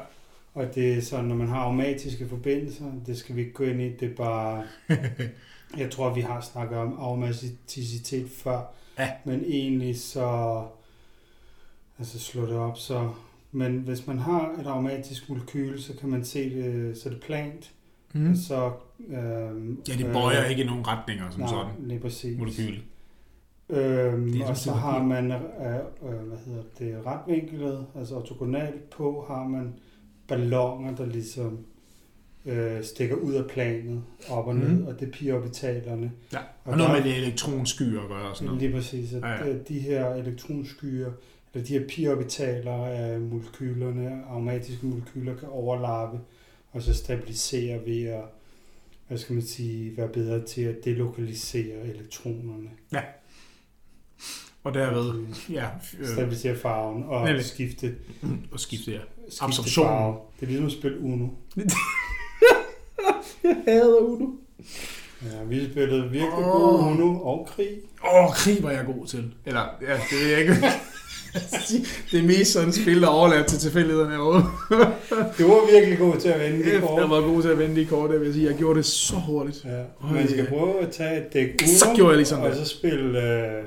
[0.54, 3.80] Og det er sådan, når man har aromatiske forbindelser, det skal vi ikke gå ind
[3.80, 4.64] i, det er bare,
[5.82, 8.60] jeg tror, vi har snakket om aromaticitet før,
[8.98, 9.10] Ja.
[9.24, 10.62] men egentlig så,
[11.98, 13.10] altså slå det op, så,
[13.52, 17.22] men hvis man har et aromatisk molekyle, så kan man se det, så er det
[17.22, 17.72] plant,
[18.12, 18.36] Mm.
[18.36, 18.72] så...
[19.10, 21.70] Øhm, Ja, de bøjer ikke i nogen retninger som nej, sådan.
[21.78, 22.38] lige præcis.
[22.38, 22.80] Molekyl.
[23.68, 25.38] Øhm, Det er og så rigtig har man, øh,
[26.02, 29.74] øh, hvad hedder det, retvinklet, altså ortogonalt på, har man
[30.30, 31.58] ballonger, der ligesom
[32.46, 34.86] øh, stikker ud af planet, op og ned, mm.
[34.86, 36.12] og det er pi-orbitalerne.
[36.32, 38.62] Ja, Og og noget der- med det elektronskyer at gøre og sådan noget.
[38.62, 39.52] Lige præcis, at Ja, ja, ja.
[39.52, 39.58] ja.
[39.68, 41.10] de her elektronskyer,
[41.54, 46.18] eller de her pi-orbitaler af molekylerne, aromatiske molekyler, kan overlappe
[46.72, 48.22] og så stabilisere ved at,
[49.08, 52.70] hvad skal man sige, være bedre til at delokalisere elektronerne.
[54.64, 55.12] Og derved,
[55.50, 55.64] ja,
[56.00, 57.44] øh, Stabilisere farven og Nemlig.
[57.44, 57.94] skifte,
[58.52, 58.98] og skifte, ja.
[59.28, 59.90] skifte Absorptionen.
[59.90, 60.14] farve.
[60.40, 61.26] Det er ligesom at spille Uno.
[63.44, 64.26] Jeg hader Uno.
[65.24, 66.60] Ja, vi spillede virkelig oh.
[66.60, 67.68] god Uno og krig.
[68.04, 69.34] Åh, oh, krig var jeg god til.
[69.46, 70.52] Eller, ja, det ved jeg ikke.
[72.12, 74.42] det er mest sådan et spil, der er overladt til tilfældighederne herude.
[75.38, 77.10] Det var virkelig god til at vende det Jeg kort.
[77.10, 78.46] var god til at vende de kort, jeg vil sige.
[78.46, 79.64] Jeg gjorde det så hurtigt.
[79.64, 82.56] Ja, man skal prøve at tage et dæk Uno, Så gjorde jeg ligesom og det.
[82.56, 83.64] så spille, øh,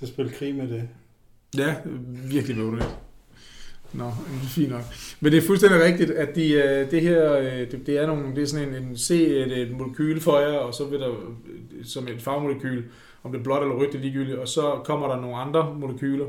[0.00, 0.88] så spille krig med det.
[1.56, 1.74] Ja,
[2.30, 2.96] virkelig bøvlet.
[3.92, 4.10] Nå,
[4.42, 4.82] fint nok.
[5.20, 8.34] Men det er fuldstændig rigtigt, at de, øh, det her, øh, det, det er, nogle,
[8.34, 11.14] det er sådan en, en C, et, et molekyl for jer, og så vil der,
[11.84, 12.82] som et farvemolekyl,
[13.22, 15.74] om det er blåt eller rødt, det er ligegyldigt, og så kommer der nogle andre
[15.78, 16.26] molekyler,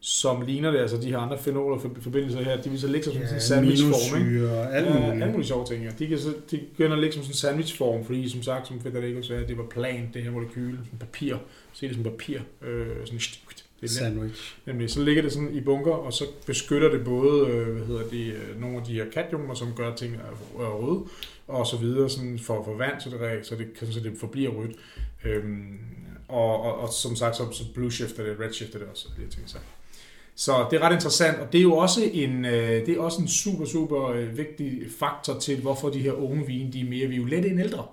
[0.00, 3.04] som ligner det, altså de her andre fenoler for forbindelser her, de vil så ligge
[3.04, 4.50] som sådan Ja, en sandwichform, ikke?
[4.50, 5.90] og alt Ja, alle mulige sjove ting, ja.
[5.98, 8.80] De, kan så, de begynder at ligge som sådan en sandwichform, fordi som sagt, som
[8.80, 11.34] Federico sagde, det var plan, det her molekyle, som papir.
[11.74, 12.38] Se det som papir.
[12.62, 13.90] Øh, sådan, det er nemt.
[13.90, 14.56] Sandwich.
[14.66, 18.08] Nemlig, så ligger det sådan i bunker, og så beskytter det både, øh, hvad hedder
[18.08, 21.04] det, øh, nogle af de her kationer, som gør ting er, røde,
[21.48, 24.50] og så videre, sådan for, for vand, så det, så det, kan- så det forbliver
[24.54, 24.76] rødt.
[25.24, 25.78] Øhm,
[26.28, 29.22] og, og, og, som sagt, så, så blue shifter det, red shifter det også, de
[29.22, 29.42] her ting.
[29.50, 29.56] Så.
[30.34, 33.20] så det er ret interessant, og det er jo også en, øh, det er også
[33.22, 37.06] en super, super øh, vigtig faktor til, hvorfor de her unge vine, de er mere
[37.06, 37.86] violette end ældre.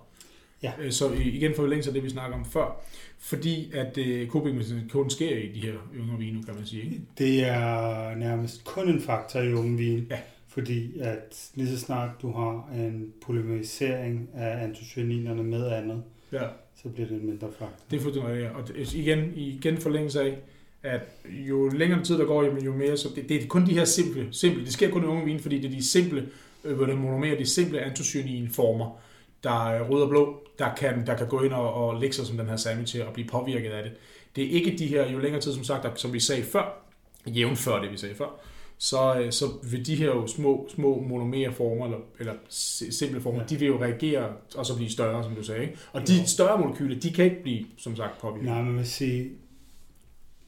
[0.63, 0.71] Ja.
[0.81, 2.81] Øh, Så igen for forlængelse af det, vi snakker om før.
[3.19, 6.83] Fordi at øh, kopigmedicin kun sker i de her yngre vine, kan man sige.
[6.83, 7.01] Ikke?
[7.17, 10.07] Det er nærmest kun en faktor i unge vin.
[10.09, 10.17] Ja.
[10.47, 16.43] Fordi at lige så snart du har en polymerisering af antocyanininerne med andet, Ja.
[16.83, 17.75] så bliver det en mindre faktor.
[17.91, 18.51] Det er fuldstændig rigtigt.
[18.51, 20.37] Og det- igen, igen forlængelse af,
[20.83, 23.73] at jo længere tid der går, jamen, jo mere, så det, det er kun de
[23.73, 26.27] her simple, simple, det sker kun i unge vin, fordi det er de simple,
[26.63, 28.99] øh, monomerer, de simple antocyanin-former,
[29.43, 32.25] der er rød og blå, der kan, der kan gå ind og, og lægge sig
[32.25, 33.91] som den her sandwich her og blive påvirket af det.
[34.35, 36.83] Det er ikke de her, jo længere tid som sagt, der, som vi sagde før,
[37.27, 38.39] jævnt før det vi sagde før,
[38.77, 43.21] så, øh, så vil de her jo små, små monomere former, eller, eller si- simple
[43.21, 43.45] former, ja.
[43.45, 45.61] De vil jo reagere og så blive større, som du sagde.
[45.61, 45.77] Ikke?
[45.93, 48.49] Og de større molekyler, de kan ikke blive, som sagt, påvirket.
[48.49, 49.29] Nej, man vil sige,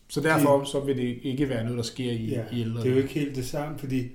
[0.10, 2.82] Så derfor så vil det ikke være noget, der sker i, ja, i ældre.
[2.84, 4.08] det er jo ikke helt det samme, fordi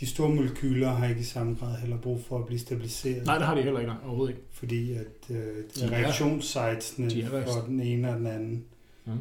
[0.00, 3.26] de store molekyler har ikke i samme grad heller brug for at blive stabiliseret.
[3.26, 4.42] Nej, det har de heller ikke, overhovedet ikke.
[4.50, 8.64] Fordi at øh, De er- reaktionssitesene de for den ene og den anden,
[9.06, 9.12] Mm.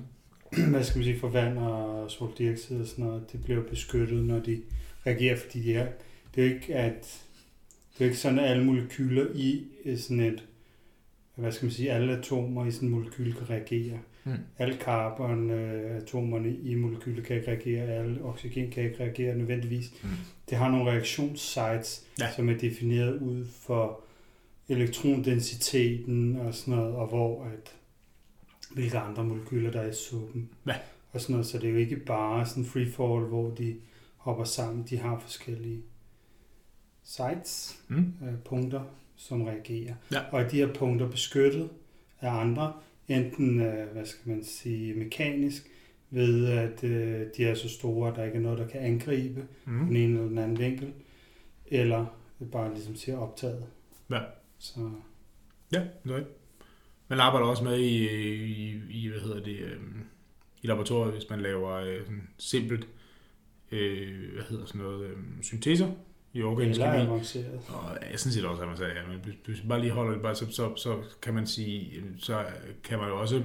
[0.72, 4.40] hvad skal man sige, for vand og soldioxid og sådan noget, det bliver beskyttet, når
[4.40, 4.62] de
[5.06, 5.88] reagerer, fordi de er,
[6.36, 7.22] det er jo ikke, at
[7.98, 10.44] det er ikke sådan, at alle molekyler i øh, sådan et,
[11.36, 14.00] hvad skal man sige, alle atomer i sådan en molekyl kan reagere.
[14.26, 14.32] Mm.
[14.58, 19.92] Alle carbonatomerne i molekylet kan ikke reagere, alle oxygen kan ikke reagere nødvendigvis.
[20.04, 20.10] Mm.
[20.52, 22.32] Det har nogle reaktionssites, Ja.
[22.36, 24.02] som er defineret ud for
[24.70, 27.76] elektrodensiteten og sådan noget, og hvor at,
[28.74, 30.50] hvilke andre molekyler der er i suppen.
[30.68, 30.76] Ja.
[31.12, 33.76] Og sådan noget, så det er jo ikke bare sådan free fall, hvor de
[34.18, 34.86] hopper sammen.
[34.90, 35.82] De har forskellige
[37.04, 37.98] sites, Mm.
[38.24, 38.82] øh, punkter,
[39.16, 39.94] som reagerer.
[40.12, 40.20] Ja.
[40.32, 41.70] Og er de her punkter beskyttet
[42.22, 42.74] af andre,
[43.08, 45.68] enten, øh, hvad skal man sige, mekanisk,
[46.12, 49.46] ved at øh, de er så store, at der ikke er noget, der kan angribe
[49.66, 49.86] Mm.
[49.88, 50.94] den ene eller den anden vinkel,
[51.68, 52.06] eller
[52.52, 53.64] bare ligesom siger optaget.
[54.10, 54.20] Ja.
[54.60, 54.80] Så
[55.74, 56.36] Ja, det er rigtigt.
[57.08, 58.06] Man arbejder også med i,
[58.46, 60.04] i, i hvad hedder det, øhm,
[60.62, 62.88] i laboratoriet, hvis man laver øh, sådan simpelt,
[63.72, 65.92] øh, hvad hedder sådan noget, øhm, synteser
[66.34, 67.06] i organisk eller kemi.
[67.06, 67.60] avanceret.
[67.70, 70.36] Og jeg synes set også, sagde, ja, men hvis- man bare lige holder det, bare,
[70.36, 72.46] så, så, så kan man sige, øh, så
[72.84, 73.44] kan man jo også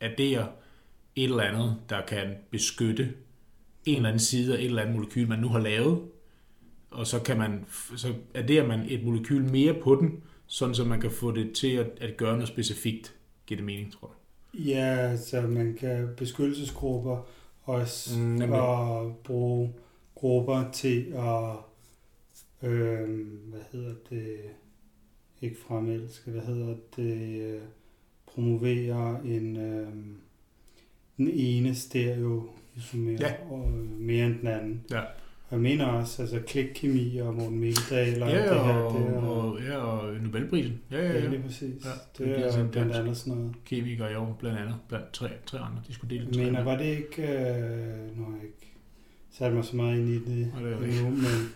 [0.00, 0.48] addere
[1.16, 3.12] et eller andet, der kan beskytte
[3.84, 6.02] en eller anden side af et eller andet molekyl, man nu har lavet,
[6.90, 7.64] og så kan man,
[7.96, 11.72] så adderer man et molekyl mere på den, sådan så man kan få det til
[11.72, 13.14] at, at gøre noget specifikt.
[13.46, 14.08] Giver det mening, tror
[14.54, 14.60] jeg?
[14.66, 17.26] Ja, så man kan beskyttelsesgrupper
[17.62, 18.60] også, Mm, nemlig.
[18.60, 19.72] og bruge
[20.14, 21.56] grupper til at,
[22.70, 24.36] øh, hvad hedder det,
[25.42, 27.60] ikke fremelske, hvad hedder det, øh,
[28.26, 29.88] promovere en, øh,
[31.16, 33.32] den ene stereo isomer Ja.
[33.50, 34.80] og mere end den anden.
[34.90, 35.00] Ja.
[35.48, 39.08] Og jeg mener også, altså klikkemi og Morten Mikkeldal og Ja, det her, og, det
[39.08, 40.80] er, og, ja, og Nobelprisen.
[40.90, 41.28] Ja, ja, ja, ja.
[41.28, 41.84] lige præcis.
[41.84, 41.90] Ja,
[42.24, 43.54] det det er sådan blandt andet sådan noget.
[43.64, 45.82] Kemikere i år, blandt andet, blandt tre, tre andre.
[45.88, 46.64] De skulle dele med.
[46.64, 47.22] var det ikke...
[47.22, 48.72] Øh, nu har jeg ikke
[49.30, 50.52] sat mig så meget ind i det
[50.84, 51.54] endnu, men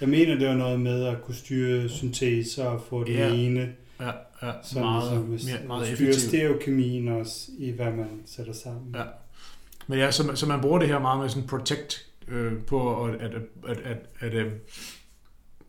[0.00, 3.34] jeg mener, det var noget med at kunne styre synteser og få det Ja.
[3.34, 4.10] ene, Ja,
[4.46, 6.28] ja, som meget, ligesom, mere, meget styre effektivt.
[6.28, 8.94] stereokemien også i, hvad man sætter sammen.
[8.94, 9.02] Ja.
[9.86, 13.14] Men ja, så, så man bruger det her meget med sådan protect øh, på at,
[13.14, 14.52] at, at, at, at, at øh,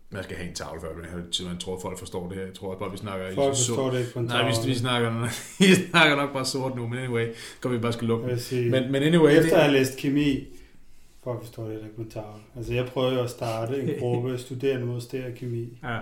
[0.10, 2.46] man skal have en tavle før, men jeg, jeg tror, at folk forstår det her.
[2.46, 4.48] Jeg tror også bare, vi snakker i Folk så- forstår det ikke på en Nej,
[4.48, 4.68] vi, tavle.
[4.70, 5.10] vi, snakker,
[5.60, 7.28] vi snakker nok bare sort nu, men anyway,
[7.62, 9.98] går vi bare skal lukke Jeg sige, Men, men anyway, efter at det, have læst
[9.98, 10.48] kemi,
[11.24, 12.42] folk forstår det ikke på en tavle.
[12.58, 15.78] Altså, jeg prøvede jo at starte en gruppe studerende mod stereokemi.
[15.84, 15.98] ja,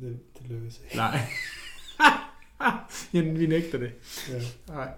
[0.00, 0.96] Det, det lykkedes ikke.
[0.96, 1.18] nej.
[3.14, 3.90] Jamen, vi nægter det.
[4.30, 4.34] Ja.
[4.74, 4.88] Nej.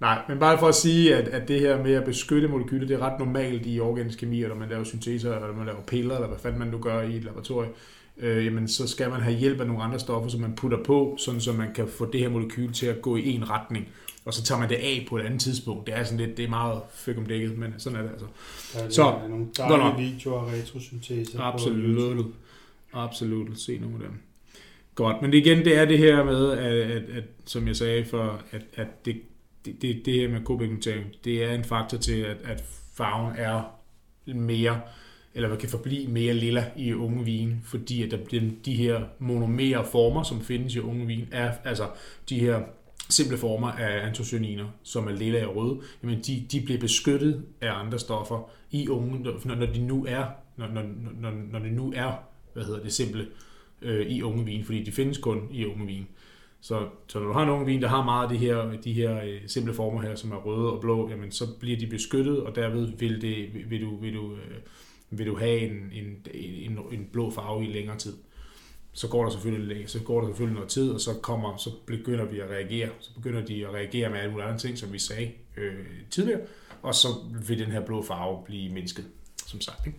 [0.00, 2.94] Nej, men bare for at sige, at, at det her med at beskytte molekyler, det
[2.94, 6.28] er ret normalt i organisk kemi, eller man laver synteser, eller man laver piller, eller
[6.28, 7.72] hvad fanden man nu gør i et laboratorium,
[8.18, 11.16] øh, jamen så skal man have hjælp af nogle andre stoffer, som man putter på,
[11.18, 13.88] sådan så man kan få det her molekyl til at gå i en retning,
[14.24, 15.86] og så tager man det af på et andet tidspunkt.
[15.86, 18.26] Det er sådan lidt, det er meget fik om dækket, men sådan er det altså.
[18.74, 19.92] Der er Så, så, nogle godt nok.
[19.92, 21.42] dejlige videoer af YouTube.
[21.42, 22.26] Absolut.
[22.92, 23.58] Absolut.
[23.60, 24.18] Se nogle af dem.
[24.94, 28.42] Godt, men igen, det er det her med, at, at, at som jeg sagde for,
[28.50, 29.22] at, at det,
[29.64, 33.62] det, det, det her med kopigmentering, det er en faktor til, at, at farven er
[34.26, 34.80] mere,
[35.34, 39.00] eller man kan forblive mere lilla i unge vin, fordi at der bliver de her
[39.18, 41.88] monomere former, som findes i unge vin, er altså
[42.28, 42.60] de her
[43.08, 47.72] simple former af antocyaniner, som er lilla og røde, jamen de, de bliver beskyttet af
[47.72, 50.24] andre stoffer i unge, når, når de nu er,
[50.56, 50.82] når, når,
[51.20, 52.12] når, når det nu er,
[52.52, 53.26] hvad hedder det, simple
[53.82, 56.06] øh, i unge vin, fordi de findes kun i unge vin.
[56.60, 58.92] Så, så når du har en unge vin, der har meget af de her, de
[58.92, 62.42] her øh, simple former her, som er røde og blå, jamen så bliver de beskyttet,
[62.42, 64.58] og derved vil, det, vil, du, vil, du, øh,
[65.10, 68.14] vil du have en, en, en, en blå farve i længere tid
[68.92, 72.24] så går der selvfølgelig så går der selvfølgelig noget tid, og så kommer så begynder
[72.24, 72.88] vi at reagere.
[73.00, 76.40] Så begynder de at reagere med alle mulige andre ting, som vi sagde øh, tidligere,
[76.82, 77.08] og så
[77.46, 79.04] vil den her blå farve blive mindsket,
[79.46, 79.86] som sagt.
[79.86, 79.98] Ikke?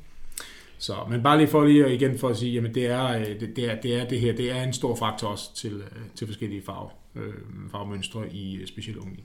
[0.83, 3.55] Så, men bare lige for lige igen for at sige, jamen det er øh, det,
[3.55, 6.27] det, er, det, er det her, det er en stor faktor også til, øh, til
[6.27, 7.33] forskellige farver, øh,
[7.71, 9.17] farvemønstre i øh, specielt unge.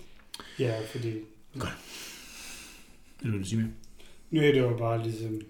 [0.59, 1.13] Ja, fordi...
[1.59, 1.73] Godt.
[3.23, 3.71] Vil du sige mere?
[4.31, 5.41] Nu er det jo bare ligesom...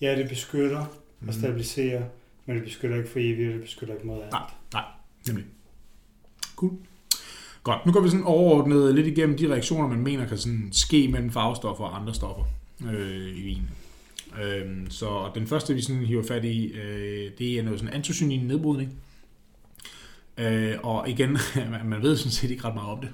[0.00, 0.86] Ja, det beskytter og
[1.20, 1.32] mhm.
[1.32, 2.10] stabiliserer, mm
[2.46, 4.32] men det beskytter ikke for evigt, det beskytter ikke mod alt.
[4.32, 4.84] Nej, nej,
[5.26, 5.44] nemlig.
[6.56, 6.72] Cool.
[7.62, 11.08] Godt, nu går vi sådan overordnet lidt igennem de reaktioner, man mener kan sådan ske
[11.08, 12.44] mellem farvestoffer og andre stoffer
[12.92, 13.68] øh, i vin.
[14.42, 18.46] Øh, så den første, vi sådan hiver fat i, øh, det er noget sådan antocyanin
[18.46, 18.98] nedbrydning.
[20.38, 21.38] Øh, og igen,
[21.84, 23.10] man ved sådan set ikke ret meget om det.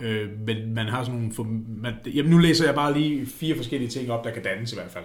[0.00, 1.34] Øh, men man har sådan nogle...
[1.34, 4.72] For, man, jamen nu læser jeg bare lige fire forskellige ting op, der kan dannes
[4.72, 5.04] i hvert fald.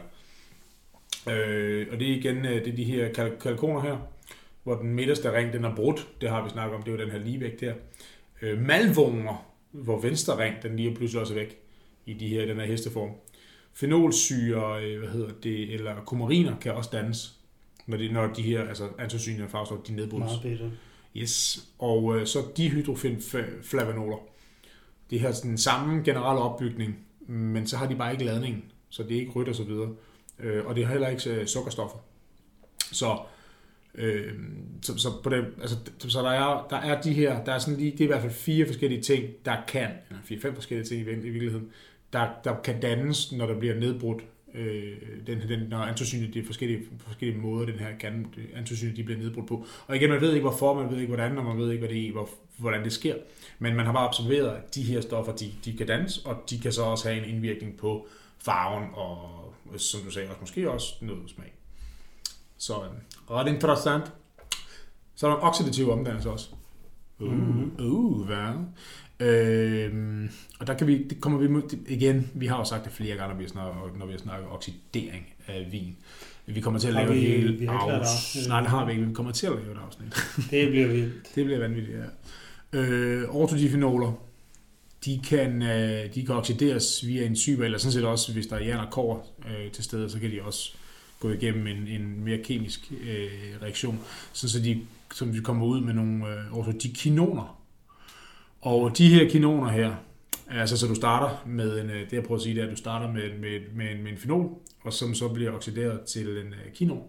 [1.37, 3.97] Øh, og det er igen øh, det er de her kal- kalkoner her,
[4.63, 6.07] hvor den midterste ring den er brudt.
[6.21, 7.73] Det har vi snakket om, det er jo den her ligevægt her.
[8.41, 11.57] Øh, malvoner, hvor venstre ring den lige pludselig også er væk
[12.05, 13.09] i de her, den her hesteform.
[13.73, 17.35] Fenolsyre, øh, hvad hedder det, eller kumariner kan også dannes,
[17.87, 20.25] når de, når de her, altså antocyanin og farvestof, de nedbrydes.
[20.25, 20.71] Meget bedre.
[21.15, 24.17] Yes, og øh, så dihydrofenflavanoler.
[25.09, 29.15] Det har sådan samme generelle opbygning, men så har de bare ikke ladning, så det
[29.15, 29.89] er ikke rødt og så videre
[30.39, 31.97] øh, og det har heller ikke øh, sukkerstoffer.
[32.91, 33.19] Så,
[33.95, 34.33] øh,
[34.81, 37.79] så, så, på det, altså, så der, er, der er de her, der er sådan
[37.79, 41.07] lige, det er i hvert fald fire forskellige ting, der kan, eller fire-fem forskellige ting
[41.07, 41.69] i, i virkeligheden,
[42.13, 46.83] der, der kan dannes, når der bliver nedbrudt øh, den, den, når antocinet, de forskellige,
[46.99, 49.65] forskellige måder, den her kan, antocinet, de bliver nedbrudt på.
[49.87, 51.95] Og igen, man ved ikke hvorfor, man ved ikke hvordan, og man ved ikke, hvad
[51.95, 53.15] det er, hvor, hvordan det sker.
[53.59, 56.59] Men man har bare observeret, at de her stoffer, de, de kan dannes, og de
[56.59, 58.07] kan så også have en indvirkning på
[58.39, 59.39] farven og
[59.77, 61.53] som du sagde, også måske også noget smag.
[62.57, 62.89] Så øh,
[63.31, 64.13] ret interessant.
[65.15, 66.49] Så er der en oxidativ omdannelse også.
[67.19, 67.27] Uh,
[67.79, 68.53] uh, hvad?
[69.19, 70.29] Øh,
[70.59, 73.33] og der kan vi, det kommer vi igen, vi har jo sagt det flere gange,
[73.33, 75.95] når vi snakker, når vi snakker oxidering af vin.
[76.45, 78.47] Vi kommer til at lave vi, et helt afsnit.
[78.47, 79.05] Nej, det har vi ikke.
[79.05, 80.13] Vi kommer til at lave et afsnit.
[80.51, 81.13] Det bliver vildt.
[81.35, 82.79] det bliver vanvittigt, ja.
[82.79, 84.11] Øh, ortodifenoler,
[85.05, 88.63] de kan, øh, de kan oxideres via enzymer, eller sådan set også, hvis der er
[88.63, 90.73] jern og kår øh, til stede, så kan de også
[91.19, 93.99] gå igennem en, en mere kemisk øh, reaktion,
[94.33, 94.81] så, så de,
[95.13, 97.58] som de kommer ud med nogle øh, også de kinoner.
[98.61, 99.95] Og de her kinoner her,
[100.49, 102.71] altså så du starter med en, øh, det jeg prøver at sige, det er, at
[102.71, 104.49] du starter med, med, med, en, med en fenol,
[104.83, 107.03] og som så bliver oxideret til en øh, kinon.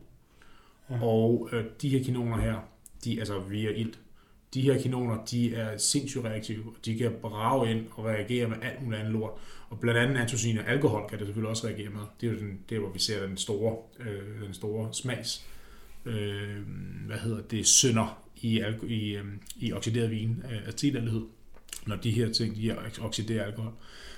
[0.91, 1.03] Ja.
[1.03, 2.57] Og øh, de her kinoner her,
[3.05, 3.99] de altså via ilt,
[4.55, 6.65] de her kanoner, de er sindssygt reaktive.
[6.85, 9.31] De kan brage ind og reagere med alt muligt andet lort.
[9.69, 12.01] Og blandt andet antocin og alkohol kan det selvfølgelig også reagere med.
[12.21, 15.47] Det er jo den, det, hvor vi ser den store, øh, den store smags,
[16.05, 16.57] øh,
[17.07, 19.25] hvad hedder det, synder i, i, øh,
[19.57, 21.27] i oxideret vin, øh, acetaldehyde,
[21.87, 23.73] når de her ting de oxiderer alkohol.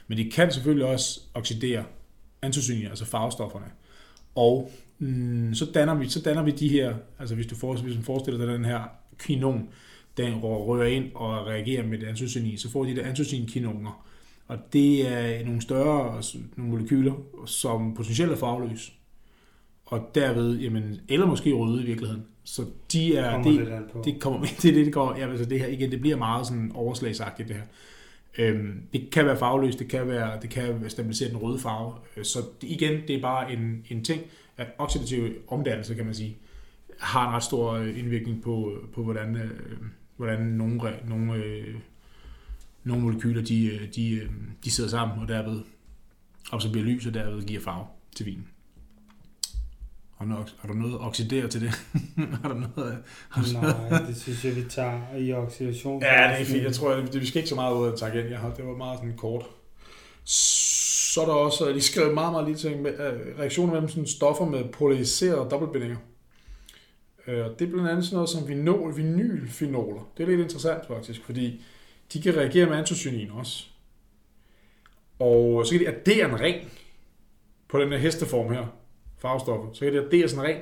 [0.09, 1.85] Men de kan selvfølgelig også oxidere
[2.43, 3.67] antocinia, altså farvestofferne.
[4.35, 8.01] Og mm, så, danner vi, så danner vi de her, altså hvis du forestiller, hvis
[8.01, 8.83] du forestiller dig den her
[9.19, 9.69] quinon,
[10.17, 14.07] den rører ind og reagerer med det antocyanin, så får de der antocyanin-kinoner.
[14.47, 16.23] Og det er nogle større
[16.57, 17.15] nogle molekyler,
[17.47, 18.93] som potentielt er farveløse.
[19.93, 22.25] Og derved, jamen, eller måske røde i virkeligheden.
[22.45, 25.45] Så de er, kommer det, det, det kommer det er det, det går, ja, altså
[25.45, 27.63] det her, igen, det bliver meget sådan overslagsagtigt det her.
[28.39, 31.95] Øhm, det kan være farveløst, det kan være, det kan stabilisere den røde farve.
[32.17, 34.23] Øh, så igen, det er bare en, en ting,
[34.57, 36.37] at oxidativ omdannelse, kan man sige,
[37.01, 39.51] har en ret stor øh, indvirkning på, på hvordan, øh,
[40.17, 41.75] hvordan nogle, nogle, øh,
[42.85, 44.21] nogle molekyler de, øh, de,
[44.65, 45.61] de sidder sammen, og derved
[46.53, 48.52] absorberer lys, og derved giver farve til vinen.
[50.31, 51.71] Har du, har du noget at oxidere til det?
[52.43, 56.03] har du noget, har Nej, det synes jeg, vi tager i oxidation.
[56.03, 56.65] Ja, det er fint.
[56.65, 58.31] Jeg tror, det, vi skal ikke så meget ud af tangent.
[58.31, 59.45] Jeg har, det var meget sådan kort.
[60.25, 62.95] Så er der også, de skrev meget, meget lige ting med
[63.39, 65.97] reaktioner mellem sådan stoffer med polariserede dobbeltbindinger.
[67.27, 70.11] Øh, det er blandt andet sådan noget som vinol, vinylfenoler.
[70.17, 71.65] Det er lidt interessant faktisk, fordi
[72.13, 73.65] de kan reagere med antocyanin også.
[75.19, 76.57] Og så kan de addere en ring
[77.69, 78.67] på den her hesteform her,
[79.23, 80.61] farvestoffet, så kan det, det er sådan ren,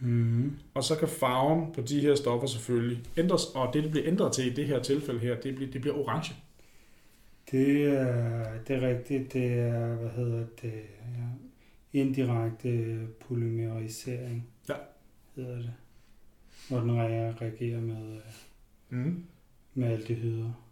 [0.00, 0.52] Mm.
[0.74, 4.32] og så kan farven på de her stoffer selvfølgelig ændres, og det, det bliver ændret
[4.32, 6.34] til i det her tilfælde her, det bliver, det bliver orange.
[7.50, 9.32] Det er, det er rigtigt.
[9.32, 14.46] Det er, hvad hedder det, ja, indirekte polymerisering.
[14.68, 14.74] Ja.
[15.36, 15.72] Hedder det.
[16.68, 19.24] Hvor den re- reagerer med, øh, Mm.
[19.74, 20.63] med aldehyder.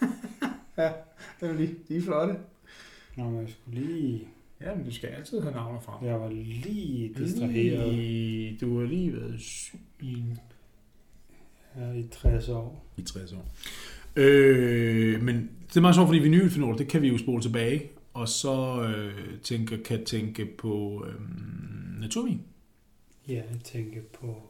[1.40, 2.34] Det er lige, de er flotte.
[3.16, 4.28] Nå, men jeg skulle lige...
[4.60, 6.08] Ja, men du skal altid have navne frem.
[6.08, 10.22] Jeg var lige distraheret Lige, du har lige været syg i,
[11.96, 12.84] i 60 år.
[12.96, 13.46] i 60 år.
[14.16, 17.82] Øh, men det er meget sjovt, fordi vinylfenol, det kan vi jo spole tilbage,
[18.14, 21.14] og så øh, tænke, kan tænke på øh,
[22.00, 22.42] naturvin.
[23.28, 24.42] Ja, jeg tænker på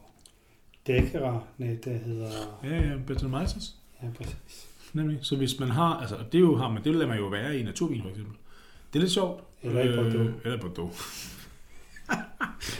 [0.87, 2.59] Dækkere, nej, det hedder...
[2.63, 3.75] Ja, ja, Brettanomyces.
[4.03, 4.67] Ja, præcis.
[4.93, 5.19] Nemlig.
[5.21, 7.59] Så hvis man har, altså det er jo, har man, det lader man jo være
[7.59, 8.35] i naturvin for eksempel.
[8.93, 9.43] Det er lidt sjovt.
[9.61, 10.15] Eller i Bordeaux.
[10.15, 10.95] Øh, eller i Bordeaux.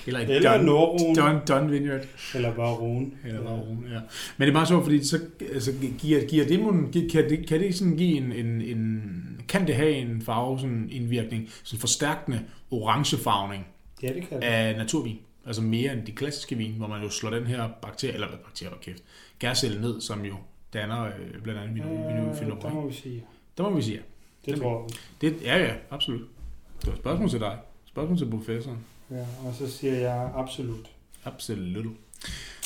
[0.07, 2.01] Eller Eller Don, Norrone, Don, Don Vineyard.
[2.35, 3.11] eller bare Rune.
[3.25, 3.99] Eller bare Rune, ja.
[4.37, 5.19] Men det er bare sjovt, fordi så
[5.53, 6.45] altså, giver, giver
[6.93, 9.01] det, kan det, kan det sådan give en, en, en,
[9.47, 13.67] kan det have en farve, sådan en indvirkning, sådan forstærkende orangefarvning
[14.03, 14.43] Ja, det kan det.
[14.47, 15.17] af naturvin?
[15.45, 18.73] Altså mere end de klassiske vin, hvor man jo slår den her bakterie, eller bakterie,
[18.81, 19.03] kæft,
[19.39, 20.33] gærcelle ned, som jo
[20.73, 22.57] danner øh, blandt andet Øh, vinylfenol.
[22.61, 23.23] der må vi sige.
[23.57, 24.01] Der må vi sige ja.
[24.45, 24.61] Det Nemlig.
[24.61, 24.95] tror vi.
[25.29, 26.21] Det, ja, ja, absolut.
[26.81, 27.57] Det var et spørgsmål til dig.
[27.85, 28.77] Spørgsmål til professoren.
[29.11, 30.89] Ja, og så siger jeg absolut.
[31.25, 31.85] Absolut.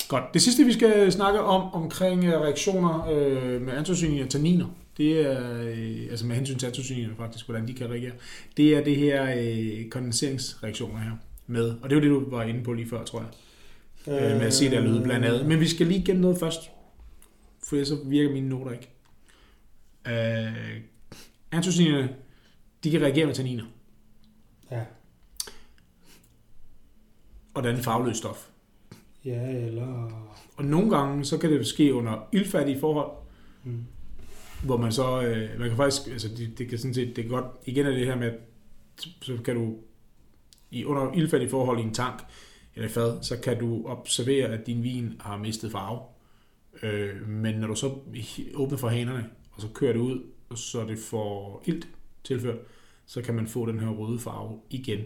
[0.08, 0.24] Godt.
[0.34, 5.20] Det sidste, vi skal snakke om omkring øh, reaktioner øh, med antocyanin og tanniner, det
[5.20, 8.12] er, øh, altså med hensyn til antocyninerne faktisk, hvordan de kan reagere,
[8.56, 11.10] det er det her øh, kondenseringsreaktioner her
[11.46, 13.28] med, og det jo det, du var inde på lige før, tror jeg,
[14.14, 15.46] øh, med acetaldehyde blandt andet.
[15.46, 16.70] Men vi skal lige gennem noget først,
[17.64, 18.90] for ellers så virker mine noter ikke.
[20.06, 20.80] Øh,
[21.52, 22.08] antocyninerne,
[22.84, 23.64] de kan reagere med tanniner,
[24.70, 24.80] Ja,
[27.54, 28.48] og danne farveløst stof.
[29.24, 30.10] ja eller...
[30.56, 33.10] Og nogle gange, så kan det ske under ildfattige forhold,
[33.66, 33.84] Mm.
[34.64, 37.28] hvor man så, øh, man kan faktisk, altså det, det kan sådan set, det kan
[37.32, 38.34] godt, igen er det her med, at
[39.22, 39.76] så kan du
[40.70, 42.22] i under ildfattige forhold i en tank
[42.74, 46.00] eller fad, så kan du observere, at din vin har mistet farve.
[46.82, 47.94] Øh, men når du så
[48.54, 51.88] åbner for hanerne, og så kører det ud, og så det får ilt
[52.24, 52.58] tilført,
[53.06, 55.00] så kan man få den her røde farve igen.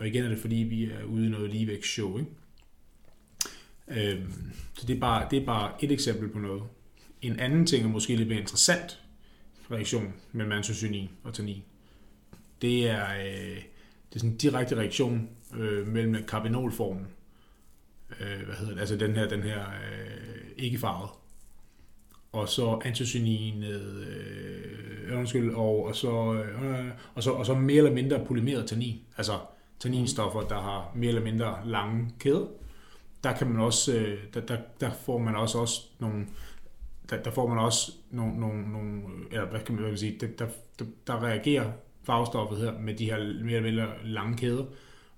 [0.00, 2.30] Og igen er det fordi, vi er ude i noget ligevægt show, ikke?
[3.88, 6.62] Øhm, så det er, bare, det er bare et eksempel på noget.
[7.22, 9.02] En anden ting, og måske lidt mere interessant
[9.70, 11.62] reaktion mellem antocyanin og tannin,
[12.62, 13.56] det er, øh,
[14.08, 17.06] det er sådan en direkte reaktion øh, mellem karbinolformen,
[18.20, 21.10] øh, hvad hedder det, altså den her, den her øh, ikke farvet,
[22.32, 27.76] og så antocyaninet, øh, øh, undskyld, og, og, så, øh, og, så, og så mere
[27.76, 29.38] eller mindre polymeret tannin, altså
[29.80, 32.46] tanninstoffer, der har mere eller mindre lange kæder.
[33.24, 36.26] Der kan man også, øh, der, der, der får man også, også nogle,
[37.10, 40.18] der, der får man også nogle, nogle, nogle eller hvad kan man, hvad kan sige,
[40.20, 40.46] der, der,
[40.78, 44.64] der, der reagerer farvestoffet her med de her mere eller mindre lange kæder,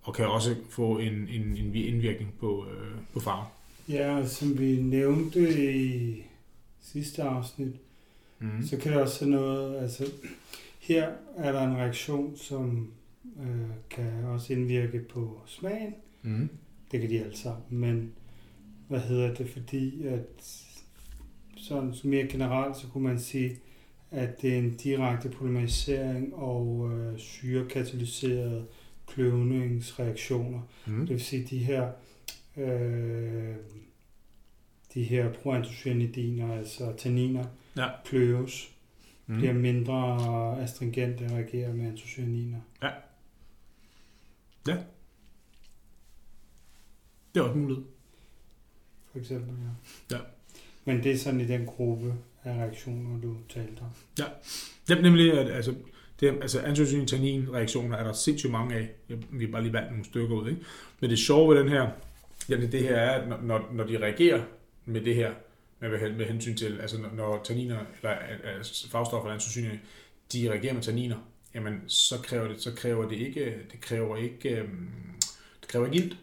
[0.02, 3.44] og kan også få en, en, en indvirkning på, øh, på farve.
[3.88, 6.22] Ja, som vi nævnte i
[6.82, 7.72] sidste afsnit,
[8.40, 8.66] Mm.
[8.66, 10.04] så kan det også noget, altså
[10.78, 12.88] her er der en reaktion, som
[13.42, 15.94] øh, kan også indvirke på smagen.
[16.22, 16.48] Mm.
[16.92, 18.12] Det kan de alle sammen, men
[18.88, 20.22] hvad hedder det, fordi at
[21.56, 23.56] sådan så mere generelt, så kunne man sige,
[24.10, 28.66] at det er en direkte polymerisering og øh, syrekatalyserede
[29.06, 30.60] kløvningsreaktioner.
[30.86, 31.00] Mm.
[31.00, 31.90] Det vil sige, de her
[32.56, 33.54] øh,
[34.94, 37.44] de her proantocyanidiner, altså tanniner,
[37.76, 37.88] Ja.
[38.04, 38.74] kløves,
[39.30, 39.36] Mm.
[39.36, 40.16] bliver mindre
[40.62, 41.92] astringente og reagerer med
[44.66, 44.74] antocyaniner.
[47.34, 47.84] Det er også en mulighed.
[49.12, 49.54] For eksempel,
[50.10, 50.16] ja.
[50.16, 50.22] Ja.
[50.84, 53.88] Men det er sådan i den gruppe af reaktioner, du talte om.
[54.88, 55.74] Det er nemlig, at altså,
[56.20, 58.90] det, altså antocyanin reaktioner er der sindssygt mange af.
[59.30, 60.48] Vi har bare lige valgt nogle stykker ud.
[60.48, 60.62] Ikke?
[61.00, 61.90] Men det sjove ved den her,
[62.48, 63.42] jamen det her er, at når-
[63.72, 64.42] når, de reagerer
[64.84, 65.32] med det her,
[65.80, 69.78] med, med, med hensyn til, altså når, tanniner, eller altså, farvestoffer, antocyanin,
[70.32, 71.16] de reagerer med tanniner,
[71.58, 74.88] jamen så kræver det, så kræver det ikke, det kræver ikke, øhm,
[75.60, 76.16] det kræver ikke ilt.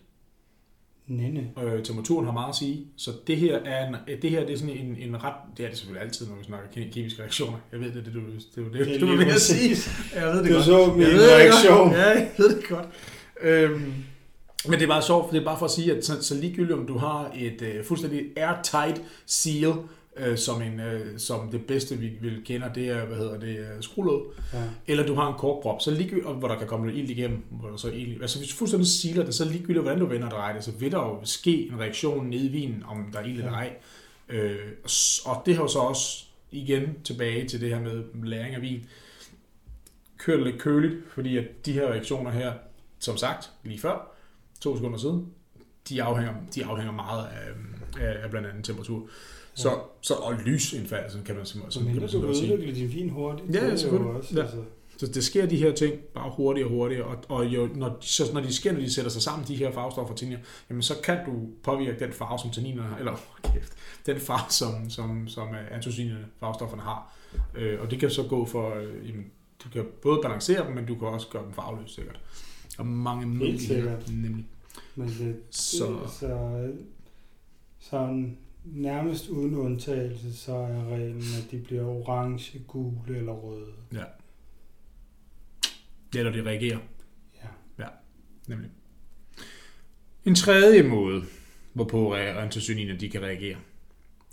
[1.07, 1.49] Nenne.
[1.63, 2.85] Øh, temperaturen har meget at sige.
[2.97, 5.33] Så det her er, en, det her det er sådan en, en ret...
[5.57, 7.57] Det er det selvfølgelig altid, når vi snakker ke- kemiske reaktioner.
[7.71, 9.75] Jeg ved det, det, du, det, det, det, det, Det du vil at sige.
[10.15, 10.65] Jeg ved det Du godt.
[10.65, 11.91] så min reaktion.
[11.91, 12.85] Ja, jeg ved det godt.
[13.41, 13.93] Øhm,
[14.65, 16.35] men det er bare sjovt, for det er bare for at sige, at så, så
[16.35, 19.73] ligegyldigt om du har et øh, fuldstændig airtight seal,
[20.17, 23.57] øh, som, en, øh, som det bedste, vi vil kender, det er, hvad hedder det,
[23.59, 24.63] øh, skruelåg, Ja.
[24.87, 27.69] eller du har en korkprop, så ligegyldigt, hvor der kan komme noget ild igennem, hvor
[27.69, 30.31] der så ild, altså hvis du fuldstændig sealer det, så ligegyldigt, hvordan du vender og
[30.31, 33.23] drejer det, så vil der jo ske en reaktion nede i vinen, om der er
[33.25, 33.57] ild eller Ja.
[33.57, 33.73] ej.
[34.29, 34.55] Øh,
[35.25, 38.85] og det har jo så også igen tilbage til det her med læring af vin,
[40.17, 42.53] kørt lidt køligt, fordi at de her reaktioner her,
[42.99, 44.11] som sagt, lige før,
[44.61, 45.27] to sekunder siden,
[45.89, 47.49] de afhænger, de afhænger meget af,
[48.07, 49.07] af, af blandt andet temperatur.
[49.55, 52.93] Så, så og lysindfald, sådan kan man simpelthen, Så kan man du kan udvikle din
[52.93, 53.55] vin hurtigt.
[53.55, 54.11] Ja, jo selvfølgelig.
[54.11, 54.41] Også, Ja.
[54.41, 54.57] Altså,
[54.97, 58.23] Så det sker de her ting bare hurtigere og hurtigere, og, og jo, når, så
[58.33, 60.39] når de sker, når de sætter sig sammen, de her farvestoffer og tanniner,
[60.69, 61.31] jamen så kan du
[61.63, 63.73] påvirke den farve, som tanninerne har, eller kæft,
[64.05, 67.15] den farve, som, som, som øh, antocinerne, farvestofferne har.
[67.55, 69.25] Øh, og det kan så gå for, øh, jamen,
[69.63, 72.19] du kan både balancere dem, men du kan også gøre dem farveløse sikkert.
[72.77, 73.97] Og mange muligheder.
[74.11, 74.45] Nemlig.
[74.95, 76.67] men det, Så, så, så
[77.79, 83.71] sådan nærmest uden undtagelse, så er reglen, at de bliver orange, gule eller røde.
[86.13, 86.79] det er, når de reagerer.
[87.79, 87.85] Ja.
[88.47, 88.69] Nemlig.
[90.25, 91.23] En tredje måde,
[91.73, 93.57] hvorpå antocyaniner de kan reagere,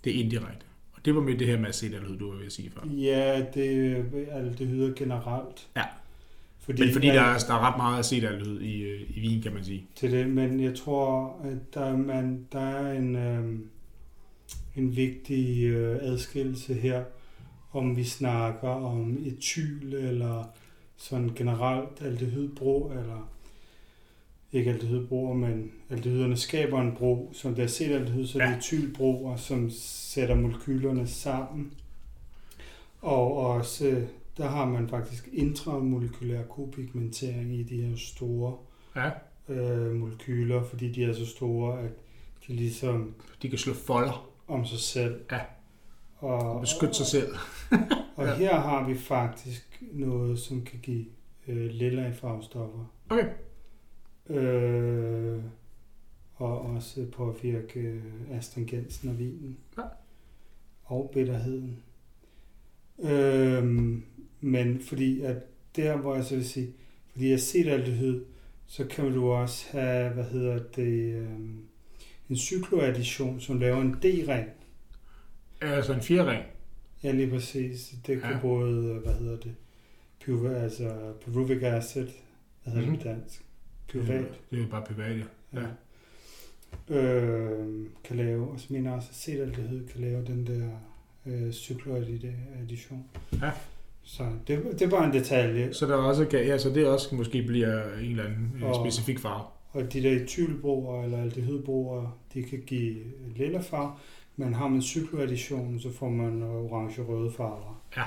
[0.04, 0.66] det er indirekte.
[0.92, 2.88] Og det var med det her med acetaldehyd, du var ved at sige før.
[2.88, 5.68] Ja, det er aldehyder generelt.
[5.76, 5.84] Ja.
[6.58, 9.54] Fordi, Men fordi der er, der er ret meget acetaldehyd i, øh, i vin, kan
[9.54, 9.86] man sige.
[9.96, 13.58] til det, men jeg tror, at der, man, der er en, øh,
[14.76, 17.04] en vigtig øh, adskillelse her,
[17.72, 20.44] om vi snakker om etyl eller
[20.96, 23.30] sådan generelt aldehydbro, eller
[24.52, 28.44] ikke aldehydbroer, men aldehyderne skaber en bro, som det er set aldehyd, så ja.
[28.44, 31.72] det er etylbroer, som sætter molekylerne sammen.
[33.00, 34.02] Og også,
[34.36, 38.56] der har man faktisk intramolekylær kopigmentering i de her store
[38.96, 39.10] Ja.
[39.48, 41.90] øh, molekyler, fordi de er så store, at
[42.48, 45.20] de ligesom De kan slå folder om sig selv.
[45.30, 45.40] Ja.
[46.16, 47.34] Og, og beskytte sig selv.
[48.16, 48.34] Og Ja.
[48.34, 51.04] her har vi faktisk noget, som kan give
[51.48, 52.84] øh, lilla i farvestoffer.
[53.10, 53.28] Okay.
[54.30, 55.42] Øh,
[56.34, 59.56] og også påvirke øh, astringensen af vinen.
[59.78, 59.82] Ja.
[60.84, 61.82] Og bitterheden.
[63.02, 63.64] Øh,
[64.40, 65.36] men fordi at
[65.76, 66.72] der, hvor jeg så vil sige,
[67.12, 68.24] fordi acetaldehyd,
[68.66, 71.38] så kan du også have, hvad hedder det, øh,
[72.32, 74.46] en cykloaddition, som laver en D-ring.
[75.60, 76.44] Altså en fjerring.
[77.02, 77.94] Ja, lige præcis.
[78.06, 78.36] Det kan Ja.
[78.36, 78.40] ja.
[78.42, 79.54] både, hvad hedder det,
[80.24, 82.06] pyruva, altså pyruvic acid,
[82.64, 82.96] hvad hedder Mhm.
[82.96, 83.44] det på dansk?
[83.88, 84.24] Pyruvat.
[84.50, 85.60] Det er jo bare privat, ja.
[85.60, 85.66] Ja.
[86.88, 90.68] Øh, kan lave, og så mener jeg også, at acetaldehyd kan lave den der
[91.26, 93.04] øh, cykloaddition.
[93.42, 93.50] Ja.
[94.02, 95.72] Så det, det er bare en detalje.
[95.74, 98.74] Så der er også, kan- ja, så det også måske bliver en eller anden Og-
[98.86, 99.44] specifik farve.
[99.72, 102.96] Og de der etylbroer eller aldehydbroer, de kan give
[103.36, 103.92] lilla farve,
[104.36, 107.82] men har man cykloadditionen, så får man øh, orange-røde farver.
[107.96, 108.04] Ja,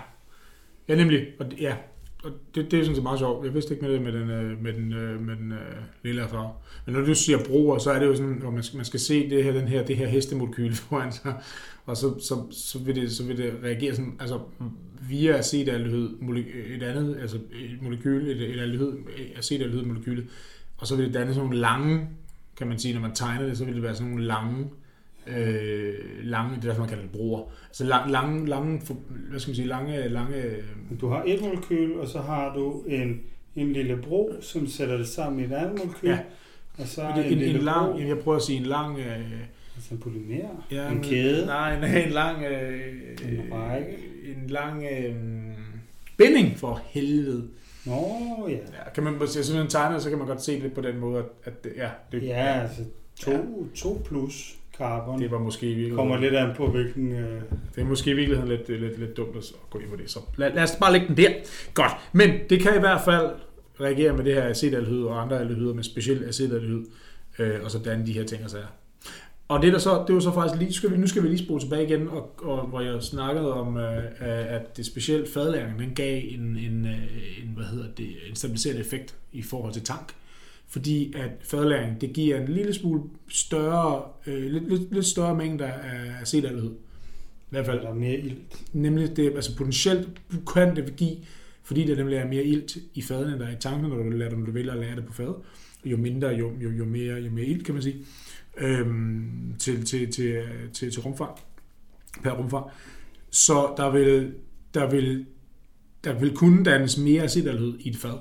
[0.88, 1.28] ja nemlig.
[1.40, 1.76] Og, ja,
[2.24, 3.46] og det, det er sådan set meget sjovt.
[3.46, 6.26] Jeg vidste ikke med det med den, øh, med den, øh, med den øh, lilla
[6.26, 6.50] farve.
[6.86, 9.00] Men når du siger broer, så er det jo sådan, at man skal, man skal
[9.00, 11.34] se det her, den her, det her hestemolekyl foran sig,
[11.86, 14.40] og så, så, så, vil det, så vil det reagere sådan, altså
[15.10, 16.10] via acetaldehyd,
[16.76, 18.94] et andet, altså et molekyl, et, et aldehyd,
[19.38, 20.28] acetaldehyd molekylet,
[20.78, 22.08] og så vil det danne sådan nogle lange,
[22.58, 24.66] kan man sige, når man tegner det, så vil det være sådan nogle lange,
[25.28, 27.44] øh, lange, det er derfor man kalder det broer.
[27.68, 28.82] Altså lang, lange, lange,
[29.30, 30.44] hvad skal man sige, lange, lange,
[31.02, 33.22] Du har et molekyl, og så har du en,
[33.56, 36.08] en lille bro, som sætter det sammen i et andet molekyl.
[36.08, 36.20] Ja.
[36.78, 39.00] Og så en, en, en, lille en lang, bro, jeg prøver at sige en lang,
[39.00, 39.32] øh,
[39.76, 42.92] altså en polymer, ja, en kæde, Nej, nej, en lang, øh,
[43.32, 43.98] En række.
[44.26, 45.16] en lang øh,
[46.18, 47.48] binding for helvede.
[47.86, 48.54] Nå ja.
[48.54, 51.00] Ja, kan man, hvis jeg simpelthen tegner, så kan man godt se det på den
[51.00, 52.82] måde, at, det, ja, det, Ja, altså
[53.20, 53.38] to, Ja.
[53.76, 55.22] to plus carbon.
[55.22, 57.12] det var måske i virkeligheden, kommer lidt an på, hvilken...
[57.12, 57.42] Øh,
[57.76, 60.10] det er måske i virkeligheden lidt, lidt, lidt dumt at gå ind på det.
[60.12, 61.30] Så lad, lad os bare lægge den der.
[61.74, 61.92] Godt.
[62.14, 63.30] Men det kan i hvert fald
[63.82, 66.86] reagere med det her acetaldehyd og andre aldehyder med specielt acetaldehyd,
[67.40, 68.66] øh, og så danne de her ting og sager.
[69.48, 71.46] Og det, der så, det var så faktisk lige, skal vi, nu skal vi lige
[71.46, 75.96] spole tilbage igen, og, og hvor jeg snakkede om, øh, at det specielt fadlæring, den
[75.96, 80.14] gav en, en, øh, en, hvad hedder det, en stabiliserende effekt i forhold til tank.
[80.68, 85.68] Fordi at fadlæring, det giver en lille smule større, øh, lidt, lidt, lidt større mængder
[85.68, 86.72] af acetaldehyd.
[86.72, 88.38] I hvert fald der er mere ilt.
[88.74, 90.08] Nemlig det, altså potentielt
[90.54, 91.18] kan det give
[91.66, 94.10] fordi der nemlig er mere ilt i faden, end der er i tanken, når du,
[94.10, 95.34] lader dem, du vælger at lære det på fad.
[95.86, 97.96] Jo mindre, jo, jo, jo, mere, jo mere ilt, kan man sige,
[98.58, 100.44] øhm, til, til, til,
[100.74, 101.32] til, til rumfang,
[102.24, 102.66] per rumfang.
[103.32, 104.34] Så der vil,
[104.74, 105.26] der vil,
[106.04, 108.18] der vil kunne dannes mere acetaldehyd i et fad.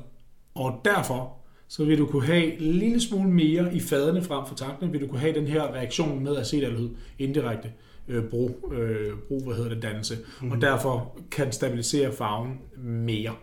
[0.55, 4.55] Og derfor så vil du kunne have en lille smule mere i fadene frem for
[4.55, 7.72] tankene, vil du kunne have den her reaktion med acetaldehyd indirekte
[8.09, 10.51] øh, brug, øh, brug, hvad hedder det, dannelse, mm.
[10.51, 13.35] og derfor kan stabilisere farven mere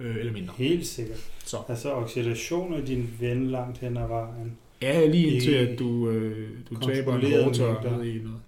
[0.00, 0.54] øh, eller mindre.
[0.56, 1.30] Helt sikkert.
[1.44, 1.56] Så.
[1.68, 4.58] Altså oxidation er din ven langt hen ad vejen.
[4.82, 8.40] Ja, lige indtil at du, øh, du taber en hårdtør ned i noget.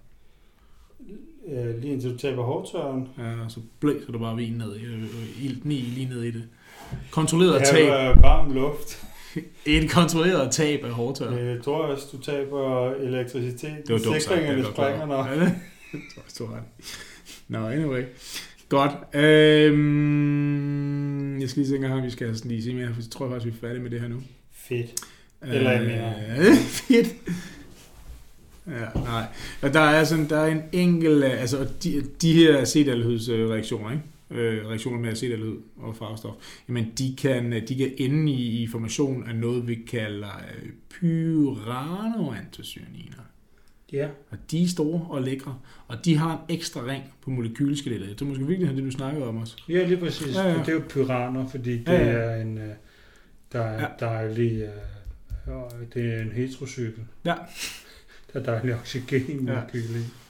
[1.47, 3.07] Øh, lige indtil du taber hårdtørren.
[3.17, 6.43] Ja, så blæser du bare vin ned i, øh, ilten i, lige ned i det.
[7.11, 7.83] Kontrolleret Ja, tab.
[7.83, 9.03] øh, varm luft.
[9.65, 11.31] Et kontrolleret tab af hårdtør.
[11.39, 13.61] Øh, Jeg tror også, du taber elektricitet.
[13.87, 14.41] Det var dumt sagt.
[14.41, 15.27] Det er springer, over.
[15.27, 15.55] Ja, det
[16.41, 16.63] ret.
[17.47, 18.03] Nå, anyway.
[18.69, 18.91] Godt.
[20.07, 23.45] Øhm, jeg skal lige tænke, om vi skal lige se mere, for jeg tror faktisk,
[23.45, 24.21] vi er færdige med det her nu.
[24.51, 24.93] Fedt.
[25.41, 26.55] Eller jeg mener- Øh,
[26.87, 27.07] Fedt.
[28.67, 29.25] Ja, nej.
[29.61, 34.03] Og der er sådan, der er en enkelt, øh, altså de, de her acetaldehydreaktioner, ikke?
[34.41, 36.33] Øh, reaktioner med acetaldehyd og farvestof,
[36.69, 43.21] jamen de kan, de kan ende i, i formation af noget, vi kalder øh, pyranoantocyaniner.
[43.93, 44.07] Ja.
[44.31, 45.57] Og de er store og lækre,
[45.87, 48.09] og de har en ekstra ring på molekyleskelettet.
[48.09, 49.57] Det er måske virkelig det, du snakkede om også.
[49.69, 50.35] Ja, lige præcis.
[50.35, 50.53] Ja, Ja.
[50.59, 52.69] Det er jo pyraner, fordi det Ja, ja, er en, øh,
[53.53, 53.81] der er Ja.
[53.81, 53.87] ja.
[53.99, 54.69] dejlig, øh,
[55.47, 55.61] ja,
[55.93, 57.03] det er en heterocykel.
[57.25, 57.35] Ja.
[58.33, 59.53] Der er dejlig oxygen Ja.
[59.53, 59.61] ja.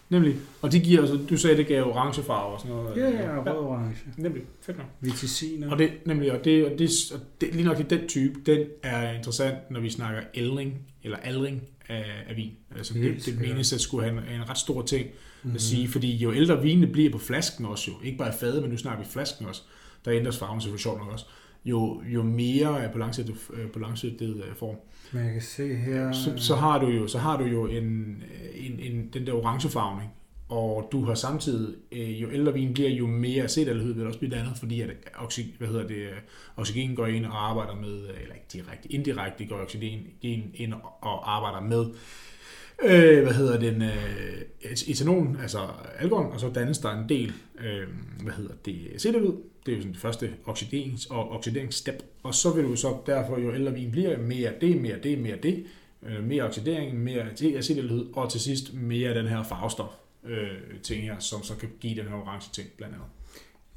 [0.10, 0.36] Nemlig.
[0.62, 2.98] Og de giver, altså, du sagde, det gav orange farve og sådan noget.
[2.98, 3.96] Ja, ja, rød orange.
[4.18, 4.42] Nemlig.
[4.62, 4.88] Fedt nok.
[5.02, 5.72] Viticiner.
[5.72, 8.68] Og det, nemlig, og det, og det, og det, lige nok i den type, den
[8.84, 12.52] er interessant, når vi snakker aldring, eller aldring af, af vin.
[12.78, 13.48] Altså det, Helt det sikkert.
[13.48, 15.08] menes at skulle have en, en ret stor ting
[15.44, 15.56] Mhm.
[15.56, 18.62] at sige, fordi jo ældre vinene bliver på flasken også jo, ikke bare i fadet,
[18.62, 19.62] men nu snakker vi flasken også,
[20.06, 21.26] der ændres farven selvfølgelig sjovt nok også,
[21.66, 24.76] jo, jo mere er på langsigtet, øh, på langsigtet øh, form,
[25.12, 26.12] men jeg kan se her...
[26.12, 28.24] så, så, har du jo, så har du jo en,
[28.56, 30.12] en, en, den der orange farvning,
[30.50, 34.20] og du har samtidig, øh, jo ældre vin bliver, jo mere acetaldehyd vil der også
[34.20, 36.08] blive dannet, fordi at oxy, hvad hedder det,
[36.58, 40.08] oxygen går ind og arbejder med, øh, eller ikke direkte, indirekte går oxygen
[40.54, 41.86] ind og arbejder med,
[42.84, 44.42] øh, hvad hedder den, øh,
[44.88, 45.60] etanol, altså
[46.00, 47.88] alkohol, og så dannes der en del, øh,
[48.24, 49.36] hvad hedder det, acetaldehyd,
[49.68, 53.40] det er jo sådan det første oxiderings- og oxideringsstep, og så vil du så derfor,
[53.40, 55.66] jo ældre vin bliver, mere det, mere det, mere det,
[56.04, 57.24] øh, mere oxidering, mere
[57.58, 59.90] acetaldehyd, og til sidst mere den her farvestof
[60.24, 63.08] øh, ting her, som så kan give den her orange ting, blandt andet.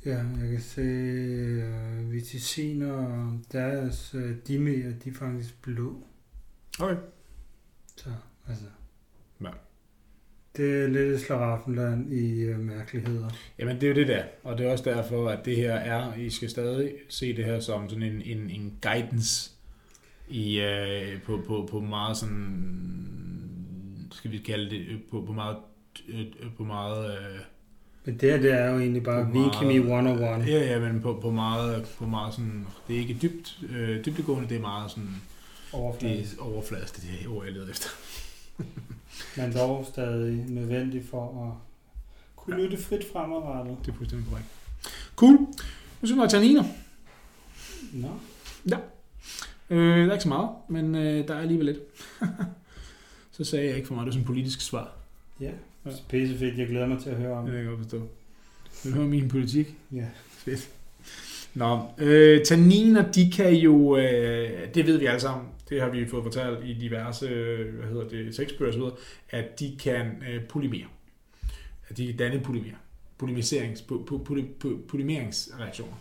[0.05, 6.07] Ja, jeg kan se uh, viticiner, deres uh, dimer, de er faktisk blå.
[6.80, 6.97] Okay.
[7.97, 8.11] Så,
[8.49, 8.64] altså...
[10.57, 13.29] Det er lidt et slaraffenland i uh, mærkeligheder.
[13.59, 16.15] Jamen, det er jo det der, og det er også derfor, at det her er,
[16.15, 19.51] I skal stadig se det her som sådan en, en, en guidance
[20.29, 25.57] i, øh, på, på, på meget sådan, skal vi kalde det, øh, på, på meget,
[26.09, 26.25] øh,
[26.57, 27.41] på meget, øh,
[28.05, 30.47] Men det her, det er jo egentlig bare Vinkemi 101.
[30.47, 34.49] ja, ja, men på, på meget, på meget sådan, det er ikke dybt, øh, dybdegående,
[34.49, 35.21] det er meget sådan, det
[35.73, 36.39] Overfladisk.
[36.39, 37.89] er overfladisk, det er det ord, jeg leder efter.
[39.37, 41.53] Men dog stadig nødvendig for at
[42.37, 42.63] kunne Ja.
[42.63, 43.77] lytte frit fremadrettet.
[43.87, 44.49] Det er fuldstændig korrekt.
[45.17, 45.33] Cool.
[46.01, 46.65] Nu synes jeg, tanniner.
[47.93, 48.09] Nå,
[49.71, 51.79] Øh, der er ikke så meget, men øh, der er alligevel lidt.
[53.33, 54.93] så sagde jeg ikke for meget, det er sådan en politisk svar.
[55.41, 55.51] ja.
[55.87, 55.91] Ja.
[56.09, 57.45] Pisse fedt, jeg glæder mig til at høre om.
[57.45, 58.09] Det kan jeg godt forstå.
[58.85, 59.75] Vil du høre min politik?
[59.93, 60.05] Ja.
[60.29, 60.69] Fedt.
[61.55, 66.07] Nå, øh, tanniner, de kan jo, øh, det ved vi alle sammen, det har vi
[66.07, 67.29] fået fortalt i diverse,
[67.73, 68.97] hvad hedder det, sexbøger og så videre,
[69.31, 70.87] at de kan øh, polymere.
[71.89, 72.77] At de kan danne polymer.
[73.18, 75.97] Polymiserings, po, po, poly, po, polymeringsreaktioner.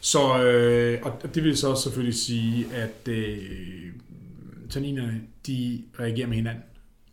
[0.00, 3.92] Så, øh, og det vil så selvfølgelig sige, at øh,
[4.70, 6.62] tanninerne, de reagerer med hinanden,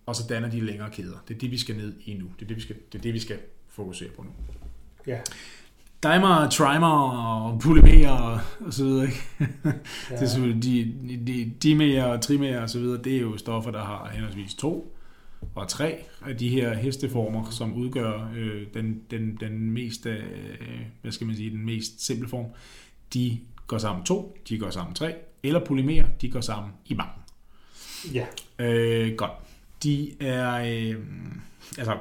[0.06, 1.24] og så danner de længere kæder.
[1.28, 2.26] Det er det, vi skal ned i nu.
[2.40, 4.30] Det er det, vi skal, det, er det, vi skal fokusere på nu.
[5.08, 5.20] Ja.
[6.04, 9.06] Dimer, trimer og polymerer og, og så videre.
[9.06, 9.24] Ikke?
[9.40, 10.16] Ja.
[10.16, 10.94] Det er selvfølgelig de,
[11.28, 13.02] de, dimer og trimer og så videre.
[13.04, 14.96] Det er jo stoffer, der har henholdsvis to
[15.56, 20.24] og tre af de her hesteformer, som udgør øh, den, den, den mest, øh,
[21.02, 22.46] hvad skal man sige, den mest simple form.
[23.14, 27.12] De går sammen to, de går sammen tre, eller polymerer, de går sammen i mange.
[28.14, 28.26] ja.
[28.60, 29.32] Øh, godt.
[29.84, 30.96] De er, øh,
[31.78, 31.98] altså,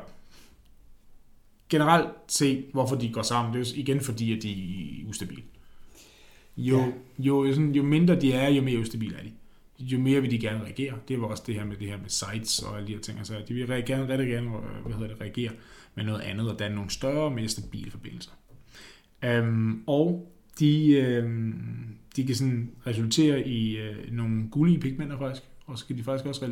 [1.69, 5.43] generelt set, hvorfor de går sammen, det er jo igen fordi, at de er ustabile.
[6.57, 6.93] Jo, Ja.
[7.19, 9.33] jo, sådan, jo mindre de er, jo mere ustabile er de.
[9.81, 10.95] Jo mere vil de gerne reagere.
[11.09, 13.19] Det var også det her med det her med sites og alle de her ting.
[13.19, 15.51] Altså, de vil gerne, rigtig gerne øh, hvad hedder det, reagere
[15.95, 18.31] med noget andet og danne nogle større og mere stabile forbindelser.
[19.27, 21.53] Um, og de, øh,
[22.17, 26.27] de kan sådan resultere i øh, nogle gullige pigmenter faktisk, og så kan de faktisk
[26.27, 26.47] også,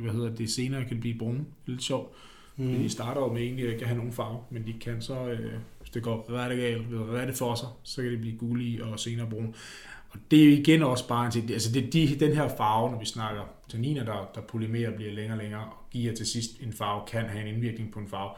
[0.00, 1.38] hvad hedder det, senere kan blive brune.
[1.38, 2.16] Det er lidt sjovt.
[2.56, 2.78] Mm.
[2.78, 5.52] De starter jo med egentlig ikke at have nogen farve, men de kan så, øh,
[5.80, 9.30] hvis det går ret galt, rette for sig, så kan de blive gullige og senere
[9.30, 9.52] brune.
[10.10, 12.90] Og det er jo igen også bare en ting, altså det, de, den her farve,
[12.90, 16.60] når vi snakker tanniner, der, der polymerer bliver længere og længere, og giver til sidst
[16.60, 18.30] en farve, kan have en indvirkning på en farve,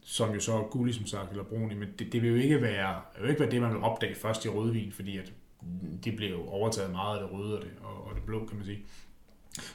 [0.00, 2.62] som jo så er gullig, som sagt, eller brun, men det, det vil jo ikke
[2.62, 5.32] være, det vil ikke være det, man vil opdage først i rødvin, fordi at
[6.04, 8.56] det bliver jo overtaget meget af det røde og det, og, og det blå, kan
[8.56, 8.78] man sige.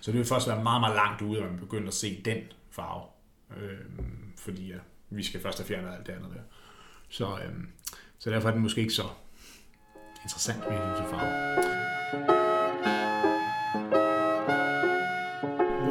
[0.02, 2.38] Så det vil først være meget, meget langt ude, at man begynder at se den
[2.70, 3.02] farve.
[3.58, 3.80] Øh,
[4.38, 4.78] fordi ja,
[5.10, 6.41] vi skal først have fjernet alt det andet der.
[7.10, 7.54] Så, øh,
[8.20, 9.08] så derfor er den måske ikke så
[10.24, 11.32] interessant med hensyn til farve.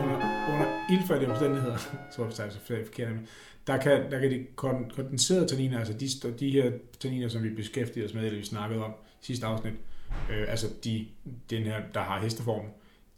[0.01, 0.17] Under,
[0.53, 1.77] under ildfærdige omstændigheder,
[2.13, 3.17] så er det så forkert,
[3.67, 8.09] der kan, der kan de kondenserede tanniner, altså de, de her tanniner, som vi beskæftigede
[8.09, 9.75] os med, eller vi snakkede om i sidste afsnit,
[10.31, 11.07] øh, altså de,
[11.51, 12.71] den her, der har hesteformen,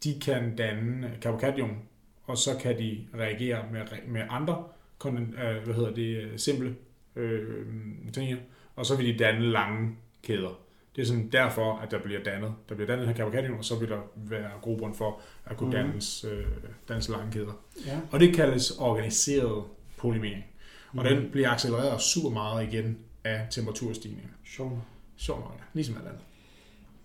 [0.03, 1.77] de kan danne carbocation,
[2.29, 4.63] og så kan de reagere med, med andre
[5.07, 6.75] øh, hvad hedder det, simple
[7.15, 7.65] øh,
[8.13, 8.37] tanniner,
[8.75, 10.59] og så vil de danne lange kæder.
[10.95, 12.53] Det er sådan derfor, at der bliver dannet.
[12.69, 16.25] Der bliver dannet her carbocation, og så vil der være grobund for at kunne dannes,
[16.31, 16.45] øh,
[16.87, 17.63] dannes lange kæder.
[17.85, 17.99] Ja.
[18.11, 19.63] Og det kaldes organiseret
[19.97, 20.43] polymering.
[20.89, 21.05] Og Mhm.
[21.05, 24.29] den bliver accelereret super meget igen af temperaturstigninger.
[24.45, 24.73] Sjovt.
[25.17, 25.63] Sjovt nok, ja.
[25.73, 26.21] Ligesom alt andet.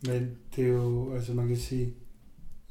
[0.07, 1.95] Men det er jo, altså man kan sige,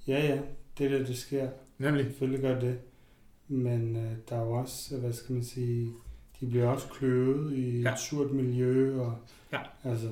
[0.08, 0.39] ja ja,
[0.78, 1.49] det er det, der sker.
[1.78, 2.05] Nemlig.
[2.05, 2.78] Selvfølgelig gør det.
[3.47, 5.91] Men øh, der er jo også, hvad skal man sige,
[6.41, 7.91] de bliver også kløvet i Ja.
[7.93, 8.99] et surt miljø.
[9.01, 9.15] Og,
[9.53, 9.59] Ja.
[9.84, 10.07] Altså,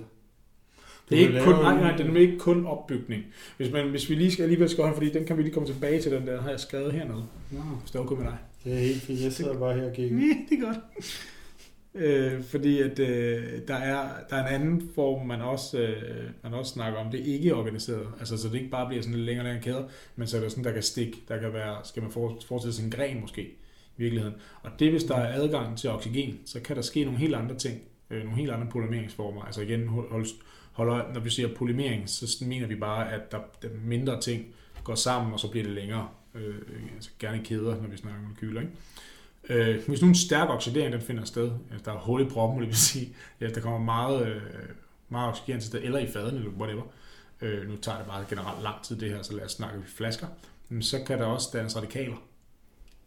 [1.09, 3.23] Det er ikke kun, nej, nej, det er ikke kun opbygning.
[3.57, 5.67] Hvis, man, hvis vi lige skal alligevel skal holde, fordi den kan vi lige komme
[5.69, 7.25] tilbage til, den der har jeg skrevet hernede.
[7.51, 8.37] Nå, Hvis det er okay med dig.
[8.63, 9.21] det er helt fint.
[9.21, 10.17] Jeg sidder bare her og kigger.
[10.17, 10.77] Ja, det er godt.
[11.95, 16.53] Øh, fordi at øh, der, er, der er en anden form, man også, øh, man
[16.53, 17.11] også snakker om.
[17.11, 18.07] Det er ikke organiseret.
[18.19, 19.83] Altså, så det ikke bare bliver sådan lidt længere og længere kæder,
[20.15, 21.17] men så er der sådan, der kan stikke.
[21.27, 24.35] Der kan være, skal man forestille sig en gren måske, i virkeligheden.
[24.61, 27.55] Og det, hvis der er adgang til oxygen, så kan der ske nogle helt andre
[27.55, 27.81] ting.
[28.09, 29.41] Øh, nogle helt andre polymeringsformer.
[29.41, 30.25] Altså igen, hold, hold,
[30.71, 34.45] hold når vi siger polymering, så mener vi bare, at der, der mindre ting
[34.83, 36.07] går sammen, og så bliver det længere.
[36.35, 36.55] Øh,
[36.95, 38.61] altså gerne kæder, når vi snakker om molekyler.
[38.61, 38.73] Ikke?
[39.49, 42.59] Øh, hvis nu en stærk oxidering den finder sted, altså der er hul i proppen,
[42.59, 43.09] det vil sige,
[43.41, 44.41] ja, der kommer meget, øh,
[45.09, 46.83] meget oxygen til sted, eller i faden, eller whatever.
[47.41, 50.27] Øh, nu tager det bare generelt lang tid det her, så lad os snakke flasker.
[50.69, 52.15] Men så kan der også dannes radikaler.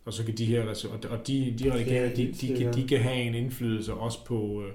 [0.04, 0.62] Og så kan de her,
[1.00, 4.62] og de- de, de radikaler, de, de, kan, de kan have en indflydelse også på,
[4.66, 4.72] øh,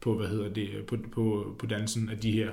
[0.00, 2.50] på hvad hedder det, på, på, på dansen af de her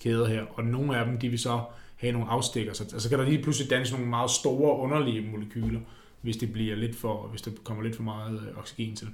[0.00, 0.42] kæder her.
[0.54, 1.60] Og nogle af dem, de vil så
[1.96, 2.72] have nogle afstikker.
[2.72, 5.80] Så altså kan der lige pludselig dannes nogle meget store, underlige molekyler,
[6.22, 9.08] hvis det bliver lidt for, hvis der kommer lidt for meget øh, oxygen til.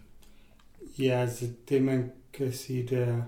[0.98, 3.22] Ja, altså det man kan sige, det er,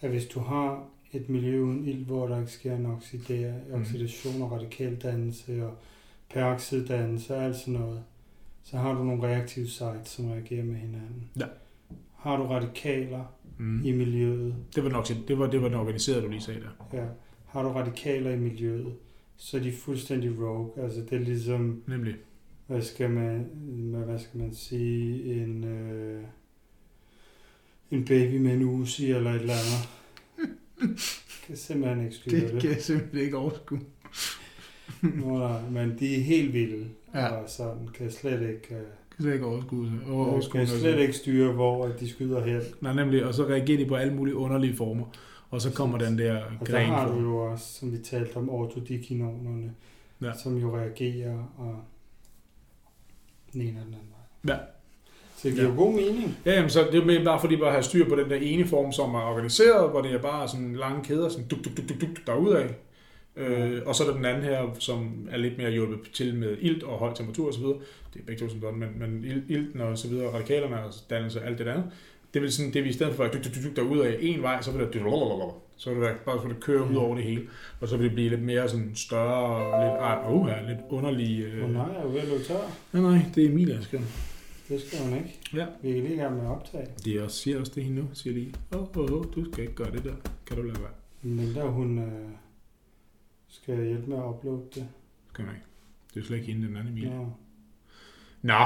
[0.00, 3.80] at hvis du har et miljø uden ild, hvor der ikke sker en oxidere, Mhm.
[3.80, 5.74] oxidation og radikaldannelse og
[6.30, 8.02] peroxiddannelse og alt sådan noget,
[8.62, 11.28] så har du nogle reaktive sites, som reagerer med hinanden.
[11.40, 11.46] Ja.
[12.16, 13.24] Har du radikaler
[13.58, 13.84] Mm.
[13.84, 16.98] i miljøet, Det var, nok, det var det var den organiserede, du lige sagde der.
[16.98, 17.06] ja,
[17.46, 18.94] har du radikaler i miljøet,
[19.36, 20.84] så er de fuldstændig rogue.
[20.84, 22.14] Altså det er ligesom, Nemlig.
[22.66, 23.46] Hvad skal man,
[24.06, 26.22] hvad skal man sige, en, øh,
[27.90, 29.88] en baby med en usi eller et eller andet.
[31.46, 32.64] kan simpelthen ikke styre det.
[32.64, 33.80] jeg simpelthen ikke overskue.
[35.02, 37.26] Nå, nej, men de er helt vilde, Ja.
[37.26, 38.80] og sådan kan slet ikke, øh,
[39.16, 39.92] Kan slet ikke overskue det.
[40.08, 40.68] Over, kan overskue noget.
[40.80, 42.60] slet ikke styre, hvor de skyder hen.
[42.80, 43.24] Nej, nemlig.
[43.26, 45.04] Og så reagerer de på alle mulige underlige former.
[45.50, 47.14] Og så kommer den der Og der gren har for.
[47.14, 49.74] du jo også, som vi talte om, ortodikinonerne,
[50.22, 50.32] Ja.
[50.42, 51.76] som jo reagerer og
[53.54, 54.08] den ene og den anden
[54.46, 54.54] vej.
[54.56, 54.60] Ja.
[55.36, 55.74] Så det giver Ja.
[55.76, 56.36] god mening.
[56.46, 58.66] Ja, jamen, så det er bare fordi, bare at have styr på den der ene
[58.66, 61.88] form, som er organiseret, hvor det er bare sådan lange kæder, sådan duk, duk, duk,
[61.88, 62.68] duk, duk derudad.
[63.36, 66.56] Øh, og så er der den anden her, som er lidt mere hjulpet til med
[66.60, 67.62] ilt og høj temperatur osv.
[67.64, 70.92] Det er begge to som sådan, men, men il- ilten og så videre, radikalerne og
[71.10, 71.84] dannelse og alt det andet.
[72.34, 74.42] Det vil sådan, det vi i stedet for at duk, duk, duk, duk, derudad en
[74.42, 74.92] vej, så vil det
[75.84, 77.48] så vil det være, bare for det køre ud over det hele.
[77.80, 81.40] Og så vil det blive lidt mere sådan større, lidt, ah, uh, lidt underlig...
[81.40, 81.64] Øh.
[81.64, 82.60] oh, nej, jeg er ved at løbe tør.
[82.92, 84.00] Nej, nej, det er Emilie, der skal.
[84.68, 85.40] Det skal hun ikke.
[85.54, 85.66] Ja.
[85.82, 86.86] Vi er lige i gang med at optage.
[87.04, 88.52] Det er også, siger også det hende nu, siger de.
[88.76, 90.14] Åh, oh, oh, oh, du skal ikke gøre det der.
[90.46, 90.90] Kan du lade være?
[91.22, 92.30] Men der hun øh,
[93.48, 94.88] skal hjælpe med at uploade det.
[95.32, 95.66] Skal man ikke.
[96.14, 97.16] Det er slet ikke hende, den anden Emilie.
[97.16, 97.26] Nå.
[98.42, 98.64] Nå,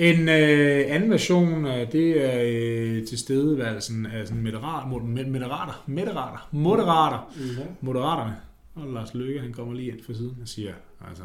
[0.00, 7.34] en øh, anden version, øh, det er øh, tilstedeværelsen af sådan moderater, moderater, moderater, moderater,
[7.58, 7.64] Ja.
[7.80, 8.36] moderaterne.
[8.74, 10.72] Og Lars Løkke, han kommer lige ind fra siden og siger,
[11.08, 11.22] altså,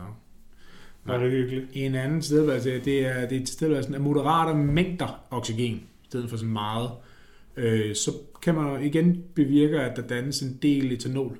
[1.05, 1.65] Var det hyggeligt?
[1.73, 6.37] en anden tilstedeværelse, det er, det er tilstedeværelsen af moderate mængder oxygen, i stedet for
[6.37, 6.89] sådan meget
[7.57, 8.11] øh, så
[8.41, 11.37] kan man igen bevirke, at der dannes en del etanol.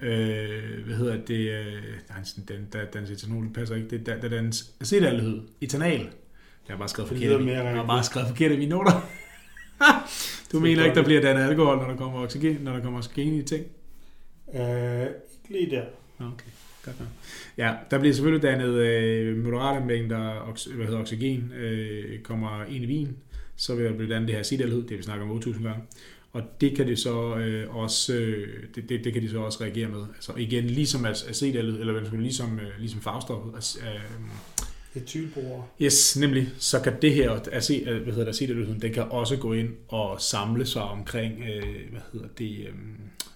[0.00, 1.50] Øh, hvad hedder det?
[1.50, 1.82] Øh,
[2.24, 3.88] sådan, den, der dannes etanol, det passer ikke.
[3.88, 5.40] Det, der, der dannes acetaldehyd.
[5.60, 6.08] Etanal.
[6.68, 7.44] Jeg har bare skrevet forkert.
[7.44, 9.08] mere Jeg har bare skrevet forkert i mine noter.
[10.52, 10.86] du mener godt.
[10.86, 13.66] ikke, der bliver dannet alkohol, når der kommer oxygen, når der kommer oxygen i ting?
[14.54, 14.60] Øh,
[15.02, 15.10] ikke
[15.50, 15.84] lige der.
[16.18, 16.50] Okay,
[16.84, 17.08] godt nok.
[17.58, 22.84] Ja, der bliver selvfølgelig dannet øh, moderate mængder ox- hvad hedder, oxygen, øh, kommer ind
[22.84, 23.16] i vin,
[23.56, 25.82] så vil der blive dannet det her acetaldehyd, det vi snakker om 8000 gange.
[26.32, 29.58] Og det kan det så øh, også øh, det, det, det, kan de så også
[29.60, 30.02] reagere med.
[30.14, 33.52] Altså igen, ligesom ac- acetaldehyd, eller hvad ligesom, øh, ligesom farvestoffet.
[33.54, 34.00] Altså, øh,
[34.94, 35.62] Etylbroer.
[35.82, 39.68] yes, nemlig, så kan det her, øh, hvad hedder det, det kan også gå ind
[39.88, 42.74] og samle sig omkring, øh, hvad hedder det, øh,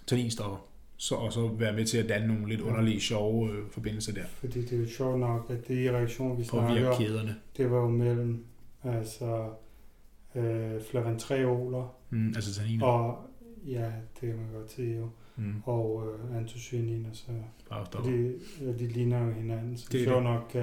[0.06, 0.66] tanninstoffer.
[0.96, 4.24] Så, og så være med til at danne nogle lidt underlige, sjove øh, forbindelser der.
[4.26, 7.36] Fordi det er jo sjovt nok, at det reaktion, vi snakker kæderne.
[7.56, 8.44] det var jo mellem
[8.84, 9.48] altså,
[10.34, 12.86] øh, flavantreoler Mm, altså tanniner.
[12.86, 13.18] og,
[13.66, 17.26] ja, det kan man godt sige jo, Mm, og øh, antocyaniner, så
[17.70, 18.34] bare og de,
[18.78, 19.76] de ligner jo hinanden.
[19.76, 20.56] Så Det det er sjovt nok,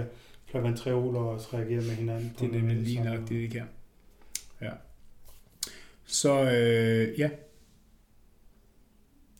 [0.54, 2.30] at flavantreoler også reagerer med hinanden.
[2.38, 3.66] på det er nemlig lige nok det, de kan.
[4.62, 4.72] Ja.
[6.06, 7.30] Så øh, ja,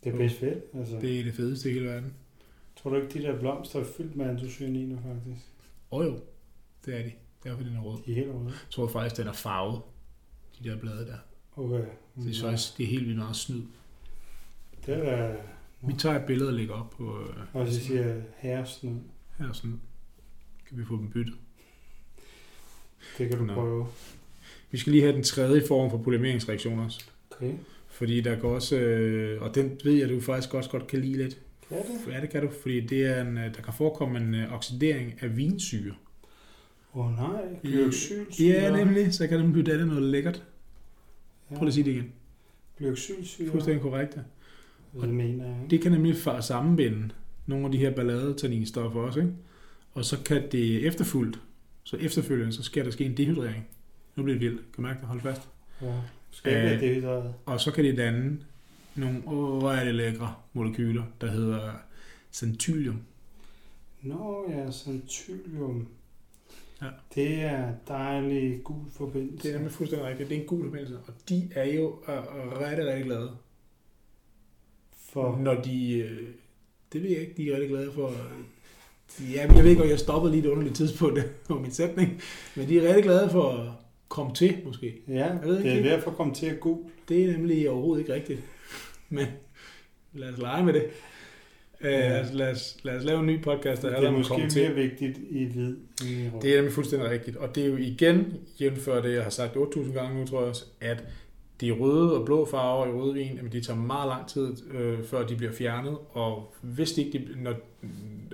[0.04, 0.64] Det er bedst fedt.
[0.74, 0.98] Altså.
[1.00, 2.14] det er det fedeste i hele verden.
[2.76, 5.46] Tror du ikke, de der blomster er fyldt med antocyaniner faktisk?
[5.90, 6.20] Og jo,
[6.84, 7.12] det er de.
[7.44, 7.98] Derfor den er rød.
[8.06, 8.44] De er helt røde.
[8.46, 9.80] Jeg tror faktisk, den er farvet,
[10.58, 11.18] de der blade der.
[11.56, 11.84] Okay.
[12.16, 13.62] Så det er faktisk det er helt vildt meget snyd.
[14.86, 15.36] Det er da...
[15.80, 18.96] Vi tager et billede og lægger op på øh, Og så siger herresnød.
[19.38, 19.72] her snyd.
[20.74, 21.34] Kan vi få dem byttet.
[23.18, 23.54] Det kan du Nå.
[23.54, 23.86] prøve.
[24.70, 27.04] Vi skal lige have den tredje form for polymeringsreaktion også.
[27.30, 27.52] Okay.
[27.88, 31.16] Fordi der går også, øh, og den ved jeg, du faktisk også godt kan lide
[31.16, 31.40] lidt.
[31.68, 32.12] Kan det?
[32.12, 35.14] Ja, det kan du, fordi det er en, øh, der kan forekomme en øh, oxidering
[35.20, 35.94] af vinsyre.
[36.94, 38.46] Åh oh, nej, glyoxylsyre.
[38.46, 39.14] Ja, nemlig.
[39.14, 40.44] Så kan den blive dannet noget lækkert.
[41.50, 41.56] Ja.
[41.56, 42.12] Prøv at sige det igen.
[42.78, 43.50] Glyoxylsyre.
[43.50, 44.16] Fuldstændig korrekt.
[44.16, 45.00] ja.
[45.00, 45.56] Det mener jeg.
[45.70, 47.10] Det kan nemlig sammenbinde
[47.46, 49.32] nogle af de her balladetanninstoffer også, ikke?
[49.94, 51.40] Og så kan det efterfulgt,
[51.84, 53.66] så efterfølgende, så skal der ske en dehydrering.
[54.16, 54.60] Nu bliver det vildt.
[54.60, 55.08] Kan du mærke det?
[55.08, 55.48] Hold fast.
[55.82, 56.00] Ja.
[56.30, 57.34] Skal Øh, dehydreret.
[57.46, 58.38] Og så kan det danne
[58.94, 61.72] nogle, åh, hvor er det lækre molekyler, der hedder
[62.32, 63.02] centylium.
[64.02, 65.88] Nå ja, centylium.
[66.82, 66.86] Ja.
[67.14, 69.42] Det er dejlig gul forbindelse.
[69.42, 70.28] Det er nemlig fuldstændig rigtigt.
[70.28, 73.30] Det er en gul forbindelse, og de er jo øh, rigtig, rigtig glade.
[75.12, 75.98] For, Når de...
[75.98, 76.28] Øh,
[76.92, 78.12] det ved jeg ikke, de er rigtig glade for...
[79.32, 82.22] Ja, jeg ved ikke, om jeg stoppede lige et underligt tidspunkt på min sætning,
[82.54, 83.66] men de er rigtig glade for at
[84.08, 84.94] komme til, måske.
[85.08, 85.88] ja, ved det er ikke.
[85.88, 86.78] derfor kommet til at gul.
[87.08, 88.40] Det er nemlig overhovedet ikke rigtigt.
[89.08, 89.26] Men
[90.14, 90.82] lad os lege med det.
[91.80, 94.14] Øh, lad, os, lad, os, lad os lave en ny podcast, der Det handler er
[94.14, 94.76] om at måske komme mere til.
[94.76, 95.76] vigtigt i hvid.
[96.42, 97.36] Det er nemlig fuldstændig rigtigt.
[97.36, 100.48] Og det er jo igen, jævnfør det, jeg har sagt 8.000 gange nu, tror jeg
[100.48, 101.04] også, at
[101.60, 105.26] de røde og blå farver i rødvin, jamen, de tager meget lang tid, øh, før
[105.26, 105.98] de bliver fjernet.
[106.10, 107.54] Og hvis de ikke, de, når,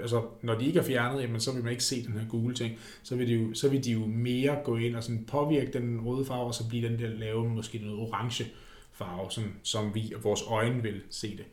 [0.01, 2.55] altså, når de ikke er fjernet, jamen, så vil man ikke se den her gule
[2.55, 2.79] ting.
[3.03, 6.01] Så vil, de jo, så vil de jo mere gå ind og sådan påvirke den
[6.01, 8.45] røde farve, og så bliver den der lave måske noget orange
[8.93, 11.45] farve, som, som vi og vores øjne vil se det.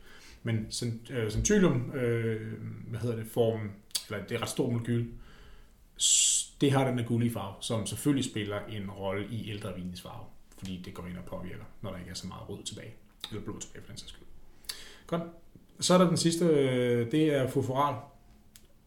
[0.42, 0.66] Men
[1.10, 2.40] øh, centylium, øh,
[2.88, 3.70] hvad hedder det, formen,
[4.10, 5.06] eller det er ret stort molekyl,
[6.60, 10.24] det har den der gule farve, som selvfølgelig spiller en rolle i ældre vinens farve,
[10.58, 12.94] fordi det går ind og påvirker, når der ikke er så meget rød tilbage,
[13.30, 14.26] eller blå tilbage for den sags skyld.
[15.06, 15.22] Godt.
[15.80, 17.94] Så er der den sidste, øh, det er fosforal.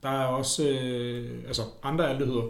[0.04, 2.48] Der er også øh, altså andre aldehyder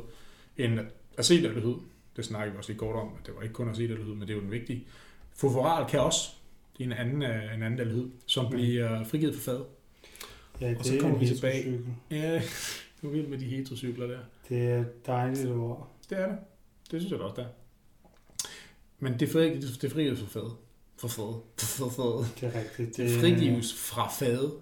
[0.57, 0.79] end
[1.17, 1.75] acetaldehyd.
[2.15, 4.29] Det snakkede vi også lige kort om, at det var ikke kun acetaldehyd, men det
[4.29, 4.85] er jo den vigtige.
[5.35, 6.29] Fosforal kan også,
[6.77, 8.51] det er en anden, øh, en anden aldehyd, som Mhm.
[8.53, 9.61] bliver frigivet for fad.
[10.61, 11.79] Ja, Og så det er kommer vi tilbage.
[12.11, 12.41] Ja,
[13.01, 14.19] du vild med de heterocykler der.
[14.49, 15.87] Det er dejligt ord.
[16.09, 16.37] Det er det.
[16.91, 17.47] Det synes jeg da også, der.
[19.03, 20.51] Men det, fri, det frigives for fad.
[20.97, 21.41] For fad.
[21.57, 22.25] For fad.
[22.41, 22.97] Det er rigtigt.
[22.97, 24.61] Det Det, frigives fra fad,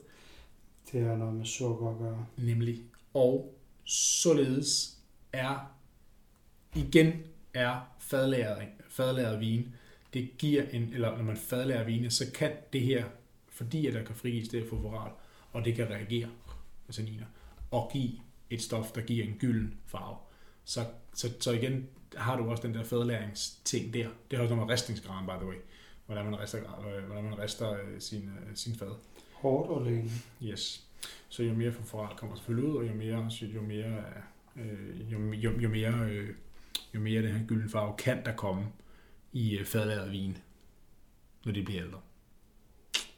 [0.92, 2.26] det har noget med sukker at gøre.
[2.38, 2.82] nemlig.
[3.14, 4.98] Og således
[5.34, 5.76] er,
[6.76, 7.14] igen
[7.54, 9.76] er fadlæring, fadlæret vin,
[10.14, 13.06] det giver en, eller når man fadlærer vine, så kan det her,
[13.50, 15.12] fordi at der kan frigives det her fosforal,
[15.52, 16.30] og det kan reagere
[16.92, 17.26] tanniner,
[17.72, 18.12] og give
[18.50, 20.16] et stof, der giver en gylden farve.
[20.70, 24.10] Så, så, så igen har du også den der fadlæringsting der.
[24.32, 25.56] Det har også noget med ristningsgraden, by the way.
[26.06, 28.96] Hvordan man rister, øh, hvordan man rister øh, sin, øh, sin fad.
[29.34, 30.12] Hårdt og længe.
[30.44, 30.88] Yes.
[31.30, 34.04] Så jo mere fosforat kommer selvfølgelig ud, og jo mere, så jo mere,
[34.56, 36.36] øh, jo, jo, jo mere, øh,
[36.96, 38.66] jo mere den her gylden farve kan der komme
[39.34, 40.38] i øh, fadlaget vin,
[41.46, 42.02] når det bliver ældre.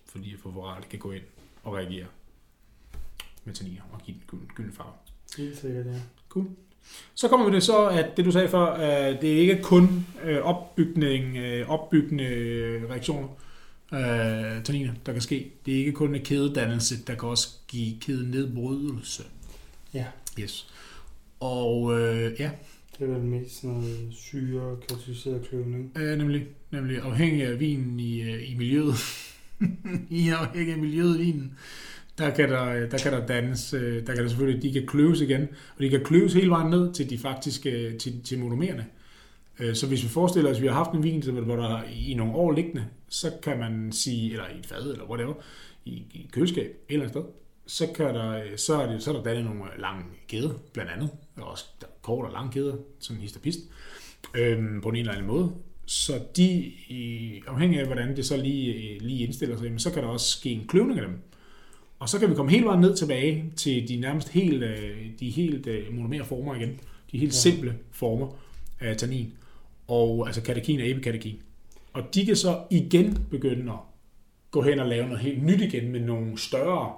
[0.05, 1.23] Fordi fosforat kan gå ind
[1.63, 2.07] og reagere
[3.43, 4.93] med tanniner og give den gylden, gylden farve.
[5.37, 6.01] Helt sikkert, ja.
[7.15, 10.05] Så kommer vi det så, at det du sagde før, at det er ikke kun
[10.23, 13.27] øh, opbygning, øh, opbyggende øh, reaktioner,
[13.93, 15.51] øh, tanniner, der kan ske.
[15.65, 19.23] Det er ikke kun en kædedannelse, der kan også give kædenedbrydelse.
[19.93, 20.05] Ja.
[20.39, 20.67] Yes.
[21.39, 22.49] Og øh, ja,
[22.99, 25.91] Det er vel mest sådan noget syre, katalyseret kløvning.
[25.97, 28.95] øh, nemlig, nemlig afhængig af vinen i, øh, i miljøet.
[30.09, 31.57] I afhængig af miljøet i vinen.
[32.21, 34.87] Der kan der, øh, der kan der dannes, øh, der kan der selvfølgelig, de kan
[34.87, 35.41] kløves igen,
[35.75, 38.85] og de kan kløves hele vejen ned til de faktiske, øh, til, til monomererne.
[39.73, 41.83] Så hvis vi forestiller os, at vi har haft en vin, som- hvor der er
[42.07, 45.33] i nogle år liggende, så kan man sige, eller i et fad, eller whatever,
[45.85, 47.23] i, i køleskab, et eller andet sted,
[47.67, 51.09] så, kan der, så, er det, så er der dannet nogle lange kæder, blandt andet,
[51.37, 53.41] og også der er og lange kæder, sådan hist og
[54.39, 55.51] øhm, på en eller anden måde.
[55.85, 56.43] Så de,
[56.87, 60.37] i, afhængig af hvordan det så lige, lige indstiller sig, jamen, så kan der også
[60.37, 61.15] ske en kløvning af dem.
[62.01, 65.29] Og så kan vi komme hele vejen ned tilbage til de nærmest helt, øh, de
[65.29, 66.79] helt øh, monomere former igen.
[67.11, 67.37] De helt ja.
[67.37, 68.27] simple former
[68.79, 69.33] af tannin.
[69.87, 71.41] Og altså katekin og epikatekin.
[71.93, 73.77] Og de kan så igen begynde at
[74.51, 76.93] gå hen og lave noget helt nyt igen med nogle større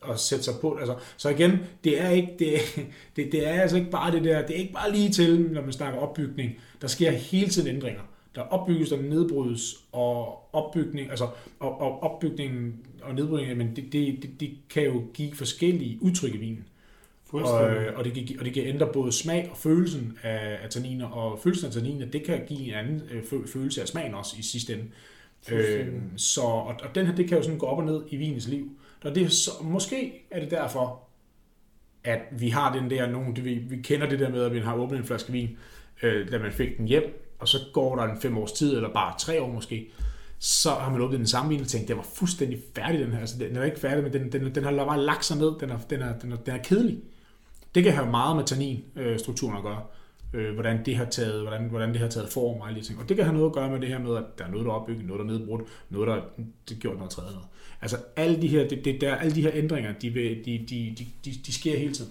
[0.00, 0.74] og sætte sig på.
[0.74, 2.58] Altså, så igen, det er, ikke, det,
[3.16, 5.62] det, det er altså ikke bare det der, det er ikke bare lige til, når
[5.62, 6.52] man snakker opbygning.
[6.80, 8.02] Der sker hele tiden ændringer.
[8.34, 11.28] Der opbygges, der nedbrydes, og opbygning, altså,
[11.60, 16.34] og, og opbygningen og nedbrydningen, men det, det, det, det, kan jo give forskellige udtryk
[16.34, 16.64] i vinen.
[17.24, 17.96] Og, Fuldstændig.
[17.96, 21.38] og, det kan, og det kan ændre både smag og følelsen af, af tanniner, og
[21.38, 24.42] følelsen af tanniner, det kan give en anden øh, fø- følelse af smagen også i
[24.42, 24.84] sidste ende.
[25.50, 28.16] Øh, så, og, og den her, det kan jo sådan gå op og ned i
[28.16, 28.70] vinens liv.
[29.04, 31.00] Og det er så, måske er det derfor,
[32.04, 34.58] at vi har den der, nogen, det, vi, vi kender det der med, at vi
[34.58, 35.58] har åbnet en flaske vin,
[36.02, 38.92] øh, da man fik den hjem, og så går der en fem års tid, eller
[38.92, 39.88] bare tre år måske,
[40.38, 43.20] så har man åbnet den samme vin og tænkt, det var fuldstændig færdig den her.
[43.20, 45.52] Altså, den er ikke færdig, men den, den, den har bare lagt sig ned.
[45.60, 46.98] Den er, den er, den er, den er kedelig.
[47.74, 49.82] Det kan have meget med tanninstrukturen at gøre.
[50.34, 52.98] Øh, hvordan, det har taget, hvordan, hvordan det har taget form og alle de ting.
[53.00, 54.66] Og det kan have noget at gøre med det her med, at der er noget,
[54.66, 56.20] der er opbygget, noget, der er nedbrudt, noget, der er
[56.68, 57.46] det gjort noget tredje noget.
[57.82, 60.94] Altså alle de her, det, det der, alle de her ændringer, de, vil- de, de,
[60.98, 62.10] de, de, de sker hele tiden.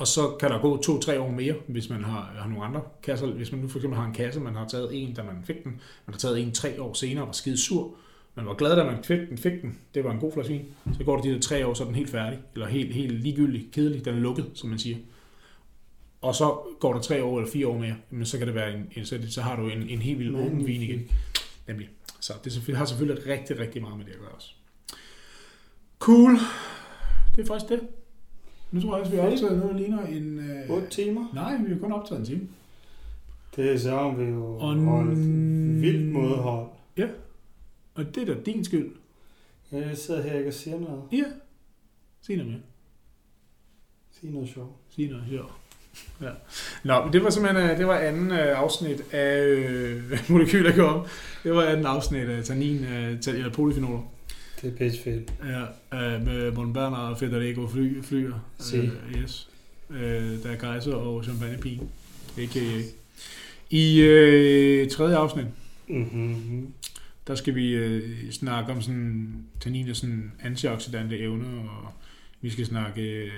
[0.00, 3.26] Og så kan der gå to-tre år mere, hvis man har, har nogle andre kasser.
[3.26, 5.64] Hvis man nu for eksempel har en kasse, man har taget en, da man fik
[5.64, 5.72] den,
[6.06, 7.94] man har taget en tre år senere og var skide sur,
[8.34, 9.78] man var glad, da man fik den, fik den.
[9.94, 10.64] Det var en god flaske vin.
[10.98, 12.38] Så går det de der tre år, så er den helt færdig.
[12.54, 14.04] Eller helt, helt ligegyldig, kedelig.
[14.04, 14.96] Den er lukket, som man siger.
[16.20, 18.74] Og så går der tre år eller fire år mere, men så kan det være
[18.74, 21.10] en, en så, så har du en, en helt vild åben vin igen.
[21.66, 21.88] Nemlig.
[22.20, 24.54] Så det selvfølgelig, har selvfølgelig rigtig, rigtig meget med det at gøre også.
[25.98, 26.32] Cool.
[27.36, 27.80] Det er faktisk det.
[28.70, 30.38] Nu tror jeg også, vi har optaget noget, der ligner en...
[30.38, 30.70] Øh...
[30.70, 31.30] 8 timer.
[31.34, 32.48] Nej, vi har kun optaget en time.
[33.56, 35.18] Det er så, om vi jo Og holdt
[35.82, 36.68] vildt modhold.
[37.94, 38.90] Og det er da din skyld.
[39.72, 41.02] Jeg sidder her ikke og siger noget.
[41.12, 41.24] Ja.
[42.22, 42.60] Sig noget mere.
[44.10, 44.72] Sig noget sjovt.
[44.90, 45.44] Sig noget, jo.
[46.22, 46.30] Ja.
[46.84, 51.06] Nå, men det var simpelthen øh, det var anden øh, afsnit af øh, molekyler kom.
[51.44, 54.02] Det var anden afsnit af tannin, øh, eller polyfenoler.
[54.62, 55.32] Det er pisse fedt.
[55.44, 55.62] Ja,
[56.16, 58.38] øh, med Morten Berner og Federico Fly, Flyer.
[58.58, 58.76] Si.
[58.76, 58.88] Øh,
[59.22, 59.48] yes.
[59.90, 61.58] Øh, der er Gejser og Champagne
[62.38, 62.80] A.k.a.
[63.70, 65.46] I øh, tredje afsnit,
[65.88, 66.72] Mm-hmm.
[67.26, 71.92] der skal vi øh, snakke om sådan tannin og sådan antioxidante evner, og
[72.40, 73.30] vi skal snakke øh,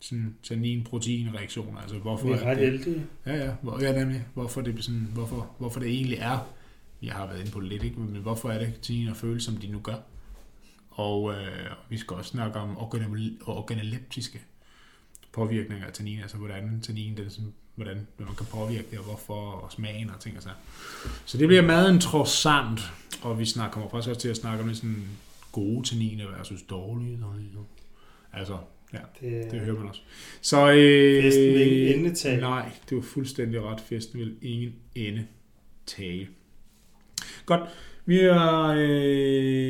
[0.00, 3.02] sådan tannin-protein-reaktioner, altså hvorfor Vi er at ret heldige.
[3.26, 6.48] ja, ja, hvor, ja, nemlig, hvorfor det, sådan, hvorfor, hvorfor det egentlig er,
[7.02, 8.00] jeg har været inde på det lidt, ikke?
[8.00, 9.94] men hvorfor er det, tannin føles, som de nu gør.
[10.92, 14.40] Og øh, vi skal også snakke om organole- organoleptiske
[15.32, 19.50] påvirkninger af tannin, altså hvordan tannin, den, sådan, hvordan man kan påvirke det, og hvorfor,
[19.50, 20.58] og smagen og ting og sådan.
[21.24, 22.80] Så det bliver meget interessant,
[23.22, 25.04] og vi snakker, kommer faktisk også til at snakke om det sådan
[25.52, 27.64] gode tanniner versus dårlige tanniner.
[28.32, 28.58] Altså,
[28.92, 30.00] ja, Det, det hører man også.
[30.40, 32.40] Så, øh, Festen vil ikke ende tage.
[32.40, 33.80] Nej, det var fuldstændig ret.
[33.80, 35.26] Festen vil ingen ende
[35.86, 36.28] tage.
[37.46, 37.60] Godt.
[38.06, 38.66] Vi er...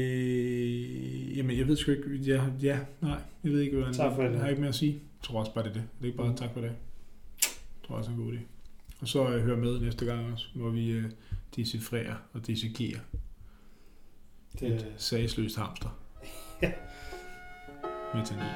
[0.02, 2.14] Øh, jamen, jeg ved sgu ikke...
[2.16, 3.18] Ja, ja, nej.
[3.44, 4.32] Jeg ved ikke, hvad Tak for det.
[4.32, 4.92] Jeg har ikke mere at sige.
[4.92, 5.82] Jeg tror også bare, det er det.
[5.98, 6.36] Det er ikke bare Mm.
[6.36, 6.66] tak for det.
[6.66, 6.74] Jeg
[7.86, 8.38] tror også, det er en god idé.
[9.00, 11.04] Og så øh, hør med næste gang også, hvor vi øh,
[11.56, 12.98] decifrerer og dissekerer
[14.60, 15.98] det, et sagsløst hamster.
[16.62, 16.72] Ja.
[18.14, 18.46] Med tannin.